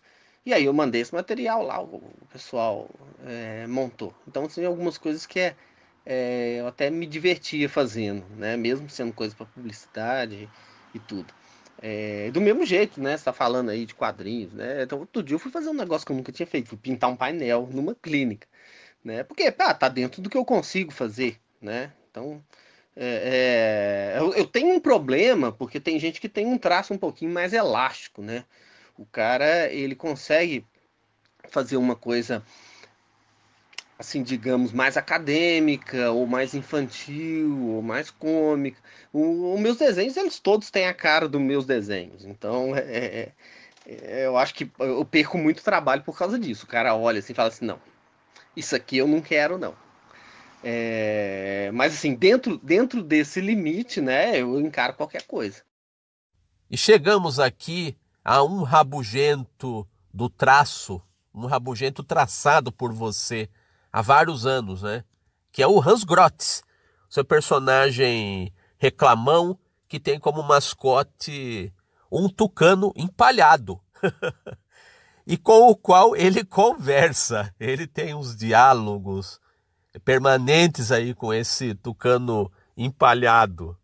E 0.49 0.53
aí 0.53 0.65
eu 0.65 0.73
mandei 0.73 1.01
esse 1.01 1.13
material 1.13 1.61
lá, 1.61 1.79
o, 1.79 2.01
pessoal 2.33 2.89
é, 3.23 3.67
montou. 3.67 4.11
Então 4.27 4.47
tem 4.47 4.65
algumas 4.65 4.97
coisas 4.97 5.27
que 5.27 5.39
é, 5.39 5.55
é, 6.03 6.57
eu 6.59 6.65
até 6.65 6.89
me 6.89 7.05
divertia 7.05 7.69
fazendo, 7.69 8.25
né? 8.35 8.57
Mesmo 8.57 8.89
sendo 8.89 9.13
coisa 9.13 9.35
para 9.35 9.45
publicidade 9.45 10.49
e 10.91 10.97
tudo. 10.97 11.31
É, 11.79 12.31
do 12.31 12.41
mesmo 12.41 12.65
jeito, 12.65 12.99
né? 12.99 13.15
Você 13.15 13.25
tá 13.25 13.31
falando 13.31 13.69
aí 13.69 13.85
de 13.85 13.93
quadrinhos, 13.93 14.51
né? 14.51 14.81
Então, 14.81 14.97
outro 15.01 15.21
dia 15.21 15.35
eu 15.35 15.39
fui 15.39 15.51
fazer 15.51 15.69
um 15.69 15.73
negócio 15.73 16.03
que 16.03 16.11
eu 16.11 16.17
nunca 16.17 16.31
tinha 16.31 16.47
feito, 16.47 16.69
fui 16.69 16.79
pintar 16.79 17.11
um 17.11 17.15
painel 17.15 17.69
numa 17.71 17.93
clínica, 17.93 18.47
né? 19.03 19.21
Porque, 19.21 19.51
pá, 19.51 19.71
tá 19.75 19.87
dentro 19.87 20.19
do 20.19 20.31
que 20.31 20.37
eu 20.37 20.43
consigo 20.43 20.91
fazer, 20.91 21.39
né? 21.61 21.93
Então, 22.09 22.43
é, 22.95 24.15
é, 24.15 24.19
eu, 24.19 24.33
eu, 24.33 24.47
tenho 24.47 24.73
um 24.73 24.79
problema, 24.79 25.51
porque 25.51 25.79
tem 25.79 25.99
gente 25.99 26.19
que 26.19 26.27
tem 26.27 26.47
um 26.47 26.57
traço 26.57 26.91
um 26.91 26.97
pouquinho 26.97 27.31
mais 27.31 27.53
elástico, 27.53 28.23
né? 28.23 28.45
O 28.99 29.05
cara, 29.05 29.71
ele 29.71 29.95
consegue 29.95 30.65
fazer 31.47 31.77
uma 31.77 31.95
coisa 31.95 32.43
assim, 33.97 34.21
digamos, 34.21 34.73
mais 34.73 34.97
acadêmica, 34.97 36.11
ou 36.11 36.27
mais 36.27 36.53
infantil, 36.53 37.69
ou 37.69 37.81
mais 37.81 38.11
cômica. 38.11 38.77
Os 39.13 39.57
meus 39.57 39.77
desenhos, 39.77 40.17
eles 40.17 40.37
todos 40.37 40.69
têm 40.69 40.85
a 40.85 40.93
cara 40.93 41.29
dos 41.29 41.39
meus 41.39 41.65
desenhos. 41.65 42.25
Então, 42.25 42.75
é, 42.75 42.81
é, 42.81 43.31
é, 43.87 44.25
eu 44.25 44.37
acho 44.37 44.53
que 44.53 44.69
eu 44.77 45.05
perco 45.05 45.37
muito 45.37 45.63
trabalho 45.63 46.03
por 46.03 46.17
causa 46.17 46.37
disso. 46.37 46.65
O 46.65 46.69
cara 46.69 46.93
olha 46.93 47.19
assim 47.19 47.31
e 47.31 47.35
fala 47.35 47.47
assim, 47.47 47.65
não, 47.65 47.79
isso 48.53 48.75
aqui 48.75 48.97
eu 48.97 49.07
não 49.07 49.21
quero, 49.21 49.57
não. 49.57 49.73
É, 50.61 51.71
mas 51.73 51.93
assim, 51.93 52.15
dentro, 52.15 52.57
dentro 52.57 53.01
desse 53.01 53.39
limite, 53.39 54.01
né, 54.01 54.41
eu 54.41 54.59
encaro 54.59 54.93
qualquer 54.93 55.23
coisa. 55.23 55.63
E 56.69 56.77
chegamos 56.77 57.39
aqui 57.39 57.97
a 58.29 58.43
um 58.43 58.61
rabugento 58.61 59.87
do 60.13 60.29
traço, 60.29 61.01
um 61.33 61.47
rabugento 61.47 62.03
traçado 62.03 62.71
por 62.71 62.93
você 62.93 63.49
há 63.91 64.03
vários 64.03 64.45
anos, 64.45 64.83
né? 64.83 65.03
Que 65.51 65.63
é 65.63 65.67
o 65.67 65.81
Hans 65.81 66.03
Grotz, 66.03 66.61
seu 67.09 67.25
personagem 67.25 68.53
reclamão 68.77 69.57
que 69.87 69.99
tem 69.99 70.19
como 70.19 70.43
mascote 70.43 71.73
um 72.11 72.29
tucano 72.29 72.93
empalhado. 72.95 73.81
e 75.25 75.35
com 75.35 75.67
o 75.67 75.75
qual 75.75 76.15
ele 76.15 76.45
conversa. 76.45 77.51
Ele 77.59 77.87
tem 77.87 78.13
uns 78.13 78.35
diálogos 78.35 79.41
permanentes 80.05 80.91
aí 80.91 81.15
com 81.15 81.33
esse 81.33 81.73
tucano 81.73 82.51
empalhado. 82.77 83.75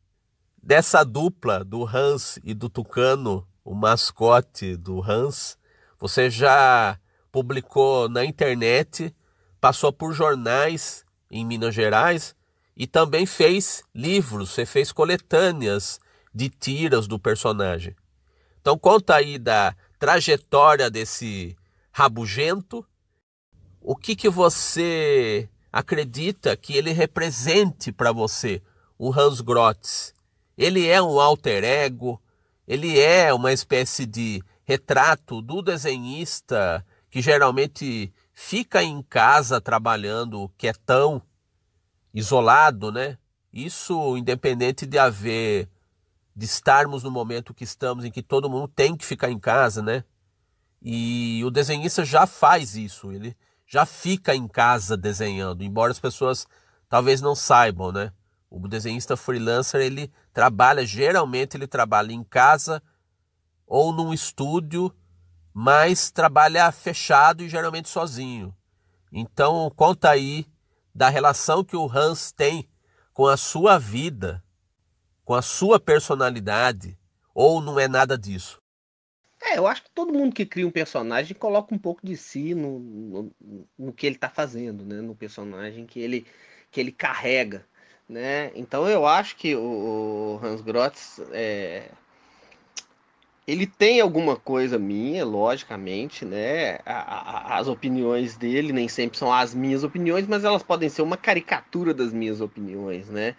Dessa 0.61 1.03
dupla 1.03 1.65
do 1.65 1.83
Hans 1.83 2.37
e 2.43 2.53
do 2.53 2.69
tucano, 2.69 3.47
o 3.65 3.73
mascote 3.73 4.77
do 4.77 5.01
Hans, 5.01 5.57
você 5.99 6.29
já 6.29 6.99
publicou 7.31 8.07
na 8.07 8.23
internet, 8.23 9.13
passou 9.59 9.91
por 9.91 10.13
jornais 10.13 11.03
em 11.31 11.43
Minas 11.43 11.73
Gerais 11.73 12.35
e 12.77 12.85
também 12.85 13.25
fez 13.25 13.83
livros, 13.93 14.51
você 14.51 14.67
fez 14.67 14.91
coletâneas 14.91 15.99
de 16.31 16.47
tiras 16.47 17.07
do 17.07 17.17
personagem. 17.17 17.95
Então 18.61 18.77
conta 18.77 19.15
aí 19.15 19.39
da 19.39 19.75
trajetória 19.97 20.89
desse 20.89 21.57
rabugento, 21.91 22.85
o 23.81 23.95
que 23.95 24.15
que 24.15 24.29
você 24.29 25.49
acredita 25.71 26.55
que 26.55 26.77
ele 26.77 26.91
represente 26.91 27.91
para 27.91 28.11
você, 28.11 28.61
o 28.97 29.11
Hans 29.11 29.41
Grotz? 29.41 30.13
Ele 30.55 30.87
é 30.87 31.01
um 31.01 31.19
alter 31.19 31.63
ego? 31.63 32.21
Ele 32.67 32.99
é 32.99 33.33
uma 33.33 33.53
espécie 33.53 34.05
de 34.05 34.41
retrato 34.63 35.41
do 35.41 35.61
desenhista 35.61 36.85
que 37.09 37.21
geralmente 37.21 38.13
fica 38.33 38.83
em 38.83 39.01
casa 39.01 39.61
trabalhando 39.61 40.51
quietão, 40.57 41.21
isolado, 42.13 42.91
né? 42.91 43.17
Isso 43.53 44.17
independente 44.17 44.85
de 44.85 44.97
haver 44.97 45.69
de 46.35 46.45
estarmos 46.45 47.01
no 47.01 47.09
momento 47.09 47.53
que 47.53 47.63
estamos 47.63 48.03
em 48.03 48.11
que 48.11 48.21
todo 48.21 48.49
mundo 48.49 48.67
tem 48.67 48.97
que 48.97 49.05
ficar 49.05 49.31
em 49.31 49.39
casa, 49.39 49.81
né? 49.81 50.03
E 50.81 51.41
o 51.45 51.49
desenhista 51.49 52.03
já 52.03 52.27
faz 52.27 52.75
isso, 52.75 53.11
ele 53.11 53.35
já 53.65 53.85
fica 53.85 54.35
em 54.35 54.47
casa 54.47 54.97
desenhando, 54.97 55.63
embora 55.63 55.91
as 55.91 55.99
pessoas 55.99 56.45
talvez 56.89 57.21
não 57.21 57.33
saibam, 57.33 57.91
né? 57.91 58.11
O 58.49 58.67
desenhista 58.67 59.17
freelancer, 59.17 59.81
ele 59.81 60.11
trabalha, 60.33 60.85
geralmente 60.85 61.57
ele 61.57 61.67
trabalha 61.67 62.13
em 62.13 62.23
casa 62.23 62.81
ou 63.67 63.91
num 63.91 64.13
estúdio, 64.13 64.93
mas 65.53 66.11
trabalha 66.11 66.71
fechado 66.71 67.43
e 67.43 67.49
geralmente 67.49 67.89
sozinho. 67.89 68.55
Então, 69.11 69.71
conta 69.75 70.09
aí 70.09 70.45
da 70.93 71.09
relação 71.09 71.63
que 71.63 71.75
o 71.75 71.89
Hans 71.89 72.31
tem 72.31 72.69
com 73.13 73.27
a 73.27 73.37
sua 73.37 73.77
vida, 73.77 74.43
com 75.23 75.33
a 75.33 75.41
sua 75.41 75.79
personalidade, 75.79 76.97
ou 77.33 77.61
não 77.61 77.79
é 77.79 77.87
nada 77.87 78.17
disso? 78.17 78.61
É, 79.41 79.57
eu 79.57 79.67
acho 79.67 79.83
que 79.83 79.91
todo 79.91 80.13
mundo 80.13 80.33
que 80.33 80.45
cria 80.45 80.67
um 80.67 80.71
personagem 80.71 81.35
coloca 81.35 81.73
um 81.73 81.77
pouco 81.77 82.05
de 82.05 82.15
si 82.17 82.55
no, 82.55 82.79
no, 82.79 83.35
no 83.77 83.93
que 83.93 84.05
ele 84.05 84.15
está 84.15 84.29
fazendo, 84.29 84.85
né? 84.85 85.01
No 85.01 85.15
personagem 85.15 85.85
que 85.85 85.99
ele, 85.99 86.25
que 86.71 86.79
ele 86.79 86.91
carrega 86.91 87.65
né? 88.07 88.51
Então 88.55 88.87
eu 88.87 89.05
acho 89.05 89.35
que 89.35 89.55
o, 89.55 90.39
Hans 90.43 90.61
Grotz 90.61 91.21
é, 91.31 91.89
ele 93.47 93.67
tem 93.67 94.01
alguma 94.01 94.35
coisa 94.35 94.77
minha, 94.79 95.25
logicamente, 95.25 96.25
né? 96.25 96.79
As 96.85 97.67
opiniões 97.67 98.37
dele 98.37 98.73
nem 98.73 98.87
sempre 98.87 99.17
são 99.17 99.31
as 99.31 99.53
minhas 99.53 99.83
opiniões, 99.83 100.27
mas 100.27 100.43
elas 100.43 100.63
podem 100.63 100.89
ser 100.89 101.01
uma 101.01 101.17
caricatura 101.17 101.93
das 101.93 102.13
minhas 102.13 102.41
opiniões, 102.41 103.09
né? 103.09 103.35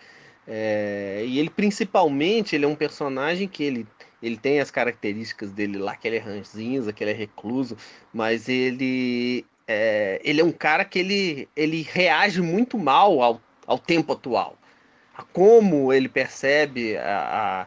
É, 0.46 1.24
e 1.26 1.38
ele 1.40 1.50
principalmente 1.50 2.54
ele 2.54 2.64
é 2.64 2.68
um 2.68 2.76
personagem 2.76 3.48
que 3.48 3.64
ele 3.64 3.86
ele 4.22 4.36
tem 4.36 4.60
as 4.60 4.70
características 4.70 5.52
dele 5.52 5.78
lá, 5.78 5.94
que 5.94 6.08
ele 6.08 6.16
é 6.16 6.20
ranzinza, 6.20 6.92
que 6.92 7.04
ele 7.04 7.10
é 7.10 7.14
recluso, 7.14 7.76
mas 8.12 8.48
ele 8.48 9.44
é, 9.66 10.20
ele 10.24 10.40
é 10.40 10.44
um 10.44 10.52
cara 10.52 10.84
que 10.84 10.98
ele, 10.98 11.48
ele 11.56 11.82
reage 11.82 12.40
muito 12.40 12.78
mal 12.78 13.20
ao 13.20 13.40
ao 13.66 13.78
tempo 13.78 14.12
atual, 14.12 14.56
a 15.16 15.22
como 15.22 15.92
ele 15.92 16.08
percebe 16.08 16.96
a, 16.96 17.66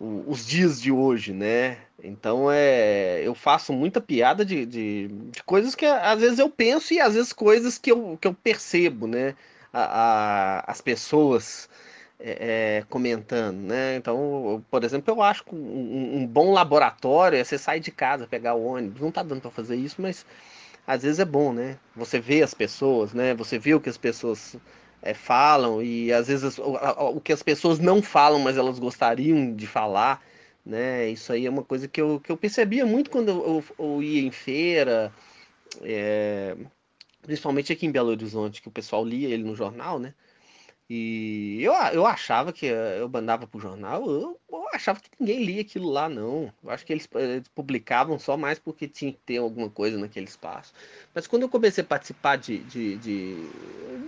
os 0.00 0.46
dias 0.46 0.80
de 0.80 0.90
hoje, 0.90 1.32
né? 1.32 1.78
Então 2.02 2.50
é, 2.50 3.22
eu 3.24 3.34
faço 3.34 3.72
muita 3.72 4.00
piada 4.00 4.44
de, 4.44 4.66
de, 4.66 5.08
de, 5.08 5.42
coisas 5.44 5.74
que 5.74 5.86
às 5.86 6.20
vezes 6.20 6.38
eu 6.38 6.50
penso 6.50 6.92
e 6.92 7.00
às 7.00 7.14
vezes 7.14 7.32
coisas 7.32 7.78
que 7.78 7.92
eu, 7.92 8.18
que 8.20 8.26
eu 8.26 8.34
percebo, 8.34 9.06
né? 9.06 9.34
A, 9.72 10.60
a 10.60 10.70
as 10.70 10.80
pessoas 10.80 11.68
é, 12.24 12.78
é, 12.78 12.84
comentando, 12.88 13.58
né? 13.58 13.96
Então, 13.96 14.64
por 14.70 14.84
exemplo, 14.84 15.12
eu 15.12 15.22
acho 15.22 15.44
que 15.44 15.54
um, 15.54 16.18
um, 16.18 16.26
bom 16.26 16.52
laboratório 16.52 17.36
é 17.36 17.44
você 17.44 17.58
sair 17.58 17.80
de 17.80 17.90
casa, 17.90 18.26
pegar 18.26 18.54
o 18.54 18.64
ônibus. 18.64 19.00
Não 19.00 19.10
tá 19.10 19.22
dando 19.22 19.40
para 19.40 19.50
fazer 19.50 19.76
isso, 19.76 20.00
mas 20.00 20.24
às 20.86 21.02
vezes 21.02 21.18
é 21.18 21.24
bom, 21.24 21.52
né? 21.52 21.78
Você 21.96 22.20
vê 22.20 22.42
as 22.42 22.54
pessoas, 22.54 23.12
né? 23.12 23.34
Você 23.34 23.58
vê 23.58 23.74
o 23.74 23.80
que 23.80 23.88
as 23.88 23.98
pessoas 23.98 24.56
é, 25.02 25.12
falam 25.14 25.82
e 25.82 26.12
às 26.12 26.28
vezes 26.28 26.58
o, 26.58 26.74
o, 27.16 27.20
que 27.20 27.32
as 27.32 27.42
pessoas 27.42 27.78
não 27.78 28.00
falam, 28.00 28.38
mas 28.38 28.56
elas 28.56 28.78
gostariam 28.78 29.54
de 29.54 29.66
falar, 29.66 30.22
né? 30.64 31.08
Isso 31.10 31.32
aí 31.32 31.46
é 31.46 31.50
uma 31.50 31.64
coisa 31.64 31.88
que 31.88 32.00
eu, 32.00 32.20
que 32.20 32.30
eu 32.30 32.36
percebia 32.36 32.86
muito 32.86 33.10
quando 33.10 33.28
eu, 33.28 33.64
eu, 33.78 33.84
eu 33.84 34.02
ia 34.02 34.22
em 34.22 34.30
feira, 34.30 35.12
é, 35.82 36.56
principalmente 37.22 37.72
aqui 37.72 37.86
em 37.86 37.92
Belo 37.92 38.10
Horizonte, 38.10 38.62
que 38.62 38.68
o 38.68 38.72
pessoal 38.72 39.04
lia 39.04 39.28
ele 39.28 39.42
no 39.44 39.56
jornal, 39.56 39.98
né? 39.98 40.14
E 40.90 41.58
eu, 41.62 41.72
eu 41.92 42.06
achava 42.06 42.52
que 42.52 42.66
eh, 42.66 42.98
eu 43.00 43.08
mandava 43.08 43.46
pro 43.46 43.60
jornal, 43.60 44.04
eu, 44.04 44.38
eu, 44.50 44.68
achava 44.74 45.00
que 45.00 45.08
ninguém 45.18 45.44
lia 45.44 45.62
aquilo 45.62 45.88
lá, 45.90 46.08
não. 46.08 46.52
Eu 46.62 46.70
acho 46.70 46.84
que 46.84 46.92
eles, 46.92 47.08
eles, 47.14 47.48
publicavam 47.48 48.18
só 48.18 48.36
mais 48.36 48.58
porque 48.58 48.86
tinha 48.88 49.12
que 49.12 49.18
ter 49.24 49.38
alguma 49.38 49.70
coisa 49.70 49.96
naquele 49.96 50.26
espaço. 50.26 50.74
Mas 51.14 51.26
quando 51.26 51.42
eu 51.42 51.48
comecei 51.48 51.82
a 51.82 51.86
participar 51.86 52.36
de, 52.36 52.58
de, 52.58 52.96
de, 52.96 53.36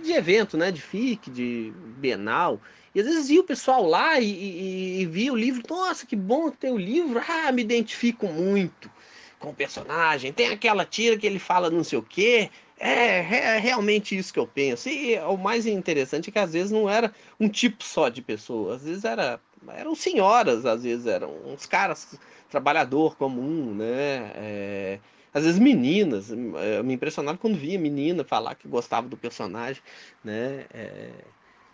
de 0.03 0.11
evento, 0.11 0.57
né, 0.57 0.71
de 0.71 0.81
FIC, 0.81 1.31
de 1.31 1.73
Bienal, 1.97 2.61
e 2.93 2.99
às 2.99 3.05
vezes 3.05 3.29
ia 3.29 3.41
o 3.41 3.45
pessoal 3.45 3.85
lá 3.85 4.19
e, 4.19 4.29
e, 4.29 5.01
e 5.01 5.05
via 5.05 5.33
o 5.33 5.35
livro, 5.35 5.63
nossa, 5.69 6.05
que 6.05 6.15
bom 6.15 6.51
que 6.51 6.57
tem 6.57 6.71
o 6.71 6.77
livro, 6.77 7.21
ah, 7.27 7.51
me 7.51 7.61
identifico 7.61 8.27
muito 8.27 8.91
com 9.39 9.49
o 9.49 9.55
personagem, 9.55 10.31
tem 10.31 10.49
aquela 10.49 10.85
tira 10.85 11.17
que 11.17 11.27
ele 11.27 11.39
fala 11.39 11.69
não 11.69 11.83
sei 11.83 11.99
o 11.99 12.03
quê, 12.03 12.49
é, 12.79 13.19
é, 13.19 13.57
realmente 13.57 14.17
isso 14.17 14.33
que 14.33 14.39
eu 14.39 14.47
penso. 14.47 14.89
E 14.89 15.17
o 15.19 15.37
mais 15.37 15.65
interessante 15.65 16.29
é 16.29 16.33
que 16.33 16.39
às 16.39 16.53
vezes 16.53 16.71
não 16.71 16.89
era 16.89 17.13
um 17.39 17.47
tipo 17.47 17.83
só 17.83 18.09
de 18.09 18.21
pessoa, 18.21 18.75
às 18.75 18.83
vezes 18.83 19.05
era, 19.05 19.39
eram 19.69 19.95
senhoras, 19.95 20.65
às 20.65 20.83
vezes 20.83 21.05
eram 21.05 21.31
uns 21.45 21.65
caras, 21.65 22.19
trabalhador 22.49 23.15
comum, 23.15 23.73
né? 23.75 24.31
É, 24.35 24.99
às 25.33 25.43
vezes 25.43 25.59
meninas, 25.59 26.31
eu 26.31 26.83
me 26.83 26.93
impressionava 26.93 27.37
quando 27.37 27.57
via 27.57 27.77
menina 27.77 28.23
falar 28.23 28.55
que 28.55 28.67
gostava 28.67 29.07
do 29.07 29.17
personagem, 29.17 29.81
né? 30.23 30.65
É, 30.73 31.11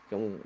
que, 0.09 0.15
é 0.15 0.17
um, 0.17 0.39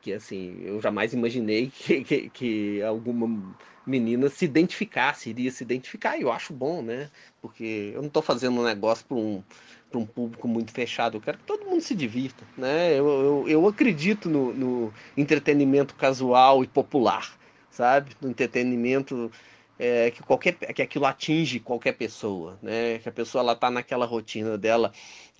que 0.00 0.12
assim, 0.12 0.60
eu 0.64 0.80
jamais 0.80 1.12
imaginei 1.12 1.70
que, 1.74 2.02
que, 2.04 2.30
que 2.30 2.82
alguma 2.82 3.54
menina 3.86 4.28
se 4.28 4.44
identificasse, 4.44 5.30
iria 5.30 5.50
se 5.50 5.62
identificar, 5.62 6.18
e 6.18 6.22
eu 6.22 6.32
acho 6.32 6.52
bom, 6.52 6.82
né? 6.82 7.10
Porque 7.40 7.92
eu 7.94 8.00
não 8.00 8.08
estou 8.08 8.22
fazendo 8.22 8.60
um 8.60 8.64
negócio 8.64 9.04
para 9.06 9.16
um 9.16 9.42
para 9.90 9.98
um 9.98 10.06
público 10.06 10.46
muito 10.46 10.72
fechado. 10.72 11.16
Eu 11.16 11.20
quero 11.20 11.38
que 11.38 11.44
todo 11.44 11.66
mundo 11.66 11.80
se 11.80 11.94
divirta. 11.94 12.44
Né? 12.56 12.92
Eu, 12.92 13.08
eu, 13.08 13.48
eu 13.48 13.68
acredito 13.68 14.28
no, 14.28 14.54
no, 14.54 14.94
entretenimento 15.16 15.94
casual 15.94 16.62
e 16.62 16.66
popular, 16.66 17.36
sabe? 17.70 18.12
No 18.20 18.30
entretenimento 18.30 19.30
é, 19.78 20.10
que, 20.10 20.22
qualquer, 20.22 20.52
que 20.52 20.80
aquilo 20.80 21.06
atinge 21.06 21.58
qualquer 21.58 21.92
pessoa. 21.92 22.58
Né? 22.62 22.98
Que 22.98 23.08
a 23.08 23.12
pessoa 23.12 23.42
ela 23.42 23.56
tá 23.56 23.70
naquela 23.70 24.06
rotina 24.06 24.56
dela 24.56 24.92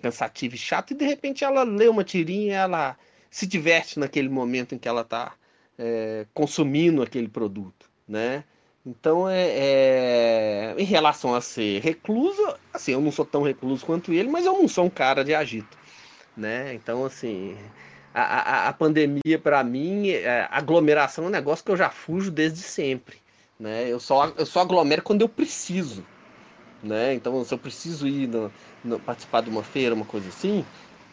cansativa 0.02 0.54
e 0.54 0.59
chata 0.59 0.92
e 0.92 0.97
de 0.97 1.04
repente 1.04 1.45
ela 1.45 1.62
lê 1.62 1.87
uma 1.87 2.02
tirinha 2.02 2.47
e 2.47 2.50
ela 2.50 2.97
se 3.30 3.47
diverte 3.47 3.99
naquele 3.99 4.28
momento 4.28 4.75
em 4.75 4.78
que 4.78 4.88
ela 4.88 5.02
está 5.02 5.35
é, 5.78 6.26
consumindo 6.35 7.02
aquele 7.02 7.28
produto. 7.28 7.88
Né? 8.09 8.42
Então, 8.84 9.28
é, 9.28 9.49
é, 9.50 10.75
em 10.78 10.84
relação 10.84 11.34
a 11.34 11.40
ser 11.40 11.82
recluso, 11.82 12.42
assim, 12.72 12.92
eu 12.92 13.00
não 13.00 13.12
sou 13.12 13.26
tão 13.26 13.42
recluso 13.42 13.84
quanto 13.84 14.12
ele, 14.12 14.30
mas 14.30 14.46
eu 14.46 14.55
não 14.55 14.66
sou 14.66 14.87
um 14.87 14.90
cara 14.90 15.22
de 15.22 15.35
agito, 15.35 15.76
né? 16.35 16.72
Então, 16.72 17.05
assim, 17.05 17.57
a, 18.14 18.22
a, 18.22 18.68
a 18.68 18.72
pandemia 18.72 19.38
para 19.38 19.62
mim, 19.62 20.09
é, 20.09 20.48
aglomeração 20.50 21.24
é 21.24 21.26
um 21.28 21.31
negócio 21.31 21.64
que 21.64 21.70
eu 21.70 21.76
já 21.76 21.90
fujo 21.90 22.31
desde 22.31 22.61
sempre, 22.61 23.18
né? 23.59 23.87
Eu 23.87 24.00
só, 24.00 24.33
eu 24.38 24.46
só 24.46 24.61
aglomero 24.61 25.02
quando 25.02 25.20
eu 25.20 25.28
preciso, 25.28 26.02
né? 26.83 27.12
Então, 27.12 27.44
se 27.44 27.52
eu 27.52 27.59
preciso 27.59 28.09
ir 28.09 28.28
no, 28.28 28.50
no, 28.83 28.98
participar 28.98 29.42
de 29.42 29.50
uma 29.50 29.62
feira, 29.62 29.94
uma 29.94 30.07
coisa 30.07 30.28
assim, 30.31 30.64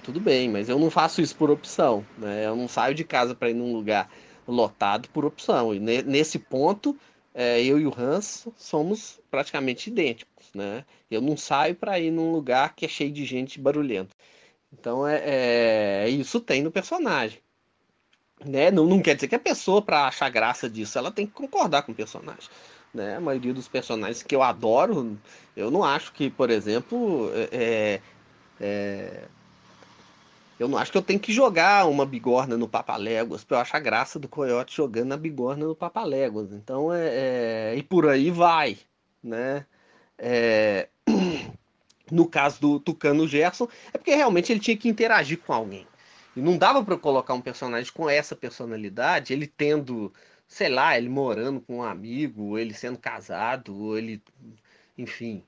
tudo 0.04 0.22
bem, 0.22 0.50
mas 0.50 0.70
eu 0.70 0.80
não 0.80 0.90
faço 0.90 1.22
isso 1.22 1.36
por 1.36 1.52
opção, 1.52 2.06
né? 2.18 2.46
Eu 2.46 2.56
não 2.56 2.70
saio 2.70 2.96
de 2.96 3.04
casa 3.04 3.36
para 3.36 3.50
ir 3.50 3.54
num 3.54 3.74
lugar 3.74 4.10
lotado 4.48 5.10
por 5.10 5.26
opção. 5.26 5.76
E 5.76 5.80
nesse 5.80 6.40
ponto 6.40 6.98
é, 7.38 7.64
eu 7.64 7.80
e 7.80 7.86
o 7.86 7.94
Hans 7.96 8.48
somos 8.58 9.20
praticamente 9.30 9.92
idênticos, 9.92 10.48
né? 10.56 10.84
Eu 11.10 11.22
não 11.22 11.38
saio 11.38 11.76
para 11.76 12.00
ir 12.00 12.10
num 12.10 12.32
lugar 12.32 12.74
que 12.76 12.84
é 12.84 12.90
cheio 12.90 13.12
de 13.12 13.24
gente 13.26 13.62
barulhenta. 13.62 14.10
Então 14.74 15.08
é, 15.08 16.06
é 16.06 16.10
isso 16.10 16.40
tem 16.40 16.64
no 16.64 16.72
personagem, 16.72 17.40
né? 18.44 18.72
Não, 18.72 18.88
não 18.88 19.00
quer 19.04 19.14
dizer 19.14 19.28
que 19.28 19.36
a 19.36 19.40
pessoa 19.40 19.84
para 19.84 20.08
achar 20.08 20.30
graça 20.30 20.68
disso, 20.68 20.98
ela 20.98 21.12
tem 21.12 21.28
que 21.28 21.34
concordar 21.34 21.84
com 21.84 21.92
o 21.92 21.96
personagem. 21.96 22.50
Né? 22.92 23.18
A 23.18 23.22
maioria 23.22 23.54
dos 23.54 23.68
personagens 23.68 24.24
que 24.24 24.36
eu 24.36 24.42
adoro, 24.42 25.16
eu 25.56 25.70
não 25.70 25.84
acho 25.84 26.12
que, 26.14 26.32
por 26.32 26.50
exemplo, 26.50 27.30
é, 27.52 28.02
é, 28.60 29.28
eu 30.60 30.68
não 30.68 30.78
acho 30.78 30.92
que 30.92 30.98
eu 30.98 31.02
tenho 31.02 31.20
que 31.20 31.32
jogar 31.32 31.88
uma 31.88 32.06
bigorna 32.06 32.58
no 32.58 32.68
Papaléguas 32.68 33.44
pra 33.44 33.58
eu 33.58 33.62
achar 33.62 33.80
graça 33.80 34.18
do 34.20 34.28
coiote 34.28 34.76
jogando 34.76 35.14
a 35.14 35.18
bigorna 35.18 35.66
no 35.66 35.76
Papaléguas. 35.76 36.52
Então 36.52 36.94
é, 36.94 37.74
é, 37.74 37.76
E 37.78 37.84
por 37.84 38.08
aí 38.08 38.32
vai, 38.32 38.78
né? 39.24 39.66
É... 40.18 40.90
No 42.10 42.26
caso 42.26 42.62
do 42.62 42.80
Tucano 42.80 43.28
Gerson, 43.28 43.68
é 43.94 43.98
porque 43.98 44.16
realmente 44.16 44.50
ele 44.50 44.62
tinha 44.62 44.78
que 44.78 44.88
interagir 44.88 45.40
com 45.40 45.52
alguém. 45.52 45.86
E 46.38 46.42
não 46.42 46.58
dava 46.58 46.82
para 46.82 46.96
colocar 46.98 47.34
um 47.34 47.42
personagem 47.42 47.92
com 47.92 48.10
essa 48.10 48.34
personalidade, 48.34 49.34
ele 49.34 49.46
tendo, 49.46 50.14
sei 50.48 50.70
lá, 50.70 50.98
ele 50.98 51.10
morando 51.10 51.60
com 51.60 51.80
um 51.80 51.84
amigo, 51.84 52.58
ele 52.58 52.74
sendo 52.74 52.98
casado, 52.98 53.98
ele. 53.98 54.22
Enfim, 54.98 55.44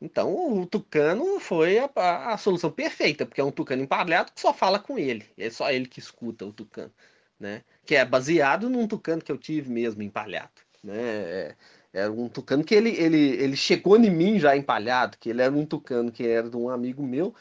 então 0.00 0.60
o 0.60 0.66
Tucano 0.66 1.38
foi 1.40 1.78
a, 1.78 1.90
a, 1.94 2.34
a, 2.34 2.38
solução 2.38 2.70
perfeita, 2.70 3.26
porque 3.26 3.40
é 3.40 3.44
um 3.44 3.50
Tucano 3.50 3.82
empalhado 3.82 4.32
que 4.32 4.40
só 4.40 4.52
fala 4.52 4.78
com 4.78 4.98
ele. 4.98 5.26
É 5.36 5.50
só 5.50 5.70
ele 5.70 5.86
que 5.86 5.98
escuta 6.00 6.46
o 6.46 6.52
Tucano, 6.52 6.92
né? 7.38 7.62
Que 7.84 7.96
é 7.96 8.04
baseado 8.04 8.70
num 8.70 8.86
Tucano 8.88 9.22
que 9.22 9.30
eu 9.30 9.38
tive 9.38 9.70
mesmo 9.70 10.02
empalhado, 10.02 10.52
né? 10.82 10.96
É, 10.96 11.56
era 11.92 12.10
um 12.10 12.28
Tucano 12.28 12.64
que 12.64 12.74
ele, 12.74 12.90
ele, 12.90 13.18
ele 13.18 13.56
chegou 13.56 13.96
em 13.96 14.10
mim 14.10 14.38
já 14.38 14.56
empalhado, 14.56 15.18
que 15.18 15.30
ele 15.30 15.42
era 15.42 15.52
um 15.52 15.66
Tucano 15.66 16.10
que 16.10 16.26
era 16.26 16.48
de 16.48 16.56
um 16.56 16.70
amigo 16.70 17.02
meu 17.02 17.34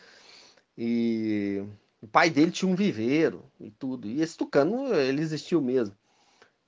e 0.78 1.64
o 2.02 2.08
pai 2.08 2.30
dele 2.30 2.52
tinha 2.52 2.72
um 2.72 2.76
viveiro 2.76 3.46
e 3.60 3.70
tudo. 3.72 4.08
E 4.08 4.22
esse 4.22 4.38
Tucano, 4.38 4.94
ele 4.96 5.22
existiu 5.22 5.62
mesmo. 5.62 5.96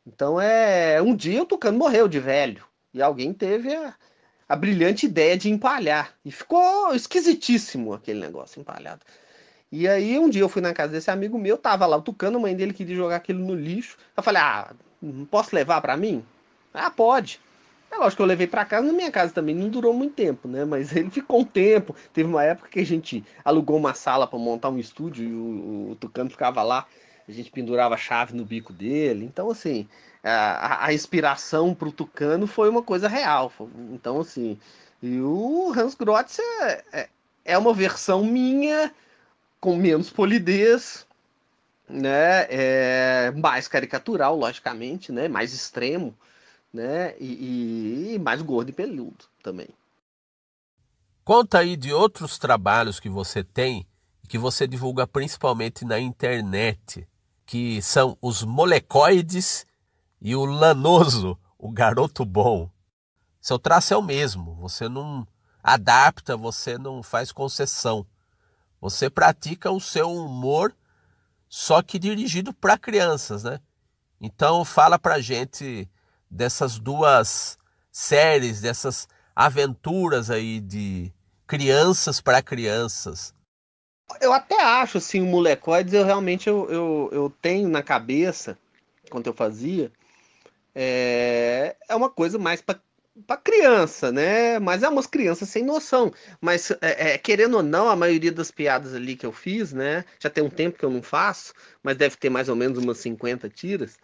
Então 0.05 0.39
é 0.39 1.01
um 1.01 1.15
dia 1.15 1.43
o 1.43 1.45
Tucano 1.45 1.77
morreu 1.77 2.07
de 2.07 2.19
velho 2.19 2.65
e 2.93 3.01
alguém 3.01 3.33
teve 3.33 3.73
a 3.75 3.95
a 4.51 4.55
brilhante 4.57 5.05
ideia 5.05 5.37
de 5.37 5.49
empalhar. 5.49 6.13
E 6.25 6.31
ficou 6.31 6.93
esquisitíssimo 6.93 7.93
aquele 7.93 8.19
negócio 8.19 8.59
empalhado. 8.59 8.99
E 9.71 9.87
aí 9.87 10.19
um 10.19 10.29
dia 10.29 10.41
eu 10.41 10.49
fui 10.49 10.61
na 10.61 10.73
casa 10.73 10.91
desse 10.91 11.09
amigo 11.09 11.39
meu, 11.39 11.57
tava 11.57 11.85
lá 11.85 11.95
o 11.95 12.01
tucano, 12.01 12.37
a 12.37 12.41
mãe 12.41 12.53
dele 12.53 12.73
queria 12.73 12.93
jogar 12.93 13.15
aquilo 13.15 13.39
no 13.39 13.55
lixo. 13.55 13.97
Eu 14.15 14.21
falei, 14.21 14.41
ah, 14.41 14.73
posso 15.29 15.55
levar 15.55 15.79
para 15.79 15.95
mim? 15.95 16.21
Ah, 16.73 16.91
pode. 16.91 17.39
É 17.89 17.95
lógico 17.95 18.17
que 18.17 18.21
eu 18.23 18.25
levei 18.25 18.45
para 18.45 18.65
casa, 18.65 18.85
na 18.85 18.91
minha 18.91 19.09
casa 19.09 19.31
também 19.31 19.55
não 19.55 19.69
durou 19.69 19.93
muito 19.93 20.15
tempo, 20.15 20.49
né? 20.49 20.65
Mas 20.65 20.91
ele 20.97 21.09
ficou 21.09 21.39
um 21.39 21.45
tempo. 21.45 21.95
Teve 22.11 22.27
uma 22.27 22.43
época 22.43 22.67
que 22.67 22.81
a 22.81 22.85
gente 22.85 23.23
alugou 23.45 23.77
uma 23.77 23.93
sala 23.93 24.27
para 24.27 24.37
montar 24.37 24.67
um 24.67 24.77
estúdio 24.77 25.25
e 25.25 25.33
o, 25.33 25.91
o 25.91 25.95
Tucano 25.95 26.29
ficava 26.29 26.61
lá. 26.61 26.85
A 27.31 27.33
gente 27.33 27.49
pendurava 27.49 27.95
a 27.95 27.97
chave 27.97 28.35
no 28.35 28.43
bico 28.43 28.73
dele. 28.73 29.23
Então, 29.25 29.49
assim, 29.49 29.87
a, 30.23 30.85
a 30.85 30.93
inspiração 30.93 31.73
para 31.73 31.87
o 31.87 31.91
Tucano 31.91 32.45
foi 32.45 32.69
uma 32.69 32.83
coisa 32.83 33.07
real. 33.07 33.51
Então, 33.91 34.19
assim, 34.19 34.59
e 35.01 35.19
o 35.21 35.71
Hans 35.75 35.95
Grotz 35.95 36.39
é, 36.39 36.83
é, 36.91 37.09
é 37.45 37.57
uma 37.57 37.73
versão 37.73 38.23
minha 38.23 38.93
com 39.59 39.75
menos 39.77 40.09
polidez, 40.09 41.07
né? 41.87 42.47
É 42.49 43.31
mais 43.31 43.67
caricatural, 43.67 44.35
logicamente, 44.35 45.11
né? 45.11 45.27
Mais 45.27 45.53
extremo, 45.53 46.13
né? 46.73 47.15
E, 47.17 48.15
e, 48.15 48.19
mais 48.19 48.41
gordo 48.41 48.69
e 48.69 48.73
peludo 48.73 49.25
também. 49.41 49.69
Conta 51.23 51.59
aí 51.59 51.77
de 51.77 51.93
outros 51.93 52.37
trabalhos 52.37 52.99
que 52.99 53.09
você 53.09 53.43
tem 53.43 53.87
que 54.31 54.37
você 54.37 54.65
divulga 54.65 55.05
principalmente 55.05 55.83
na 55.83 55.99
internet, 55.99 57.05
que 57.51 57.81
são 57.81 58.17
os 58.21 58.43
molecoides 58.43 59.65
e 60.21 60.37
o 60.37 60.45
Lanoso, 60.45 61.37
o 61.59 61.69
garoto 61.69 62.23
bom. 62.23 62.71
Seu 63.41 63.59
traço 63.59 63.93
é 63.93 63.97
o 63.97 64.01
mesmo, 64.01 64.55
você 64.55 64.87
não 64.87 65.27
adapta, 65.61 66.37
você 66.37 66.77
não 66.77 67.03
faz 67.03 67.29
concessão. 67.29 68.07
Você 68.79 69.09
pratica 69.09 69.69
o 69.69 69.81
seu 69.81 70.09
humor 70.09 70.73
só 71.49 71.81
que 71.81 71.99
dirigido 71.99 72.53
para 72.53 72.77
crianças, 72.77 73.43
né? 73.43 73.59
Então 74.21 74.63
fala 74.63 74.97
pra 74.97 75.19
gente 75.19 75.91
dessas 76.29 76.79
duas 76.79 77.57
séries, 77.91 78.61
dessas 78.61 79.09
aventuras 79.35 80.29
aí 80.29 80.61
de 80.61 81.13
crianças 81.45 82.21
para 82.21 82.41
crianças. 82.41 83.33
Eu 84.19 84.33
até 84.33 84.61
acho 84.61 84.97
assim, 84.97 85.21
o 85.21 85.25
molecoides 85.25 85.93
eu 85.93 86.03
realmente 86.03 86.49
eu, 86.49 86.69
eu, 86.69 87.09
eu 87.11 87.33
tenho 87.41 87.69
na 87.69 87.83
cabeça, 87.83 88.57
quando 89.09 89.27
eu 89.27 89.33
fazia, 89.33 89.91
é, 90.75 91.75
é 91.87 91.95
uma 91.95 92.09
coisa 92.09 92.37
mais 92.37 92.61
para 92.61 92.79
para 93.27 93.37
criança, 93.37 94.11
né? 94.11 94.57
Mas 94.59 94.83
é 94.83 94.89
umas 94.89 95.05
crianças 95.05 95.49
sem 95.49 95.63
noção. 95.63 96.13
Mas, 96.39 96.71
é, 96.81 97.13
é, 97.13 97.17
querendo 97.17 97.57
ou 97.57 97.63
não, 97.63 97.89
a 97.89 97.95
maioria 97.95 98.31
das 98.31 98.51
piadas 98.51 98.95
ali 98.95 99.15
que 99.15 99.25
eu 99.25 99.31
fiz, 99.31 99.73
né? 99.73 100.05
Já 100.19 100.29
tem 100.29 100.43
um 100.43 100.49
tempo 100.49 100.77
que 100.77 100.85
eu 100.85 100.89
não 100.89 101.03
faço, 101.03 101.53
mas 101.83 101.97
deve 101.97 102.15
ter 102.15 102.29
mais 102.29 102.47
ou 102.49 102.55
menos 102.55 102.79
umas 102.79 102.97
50 102.99 103.49
tiras. 103.49 103.97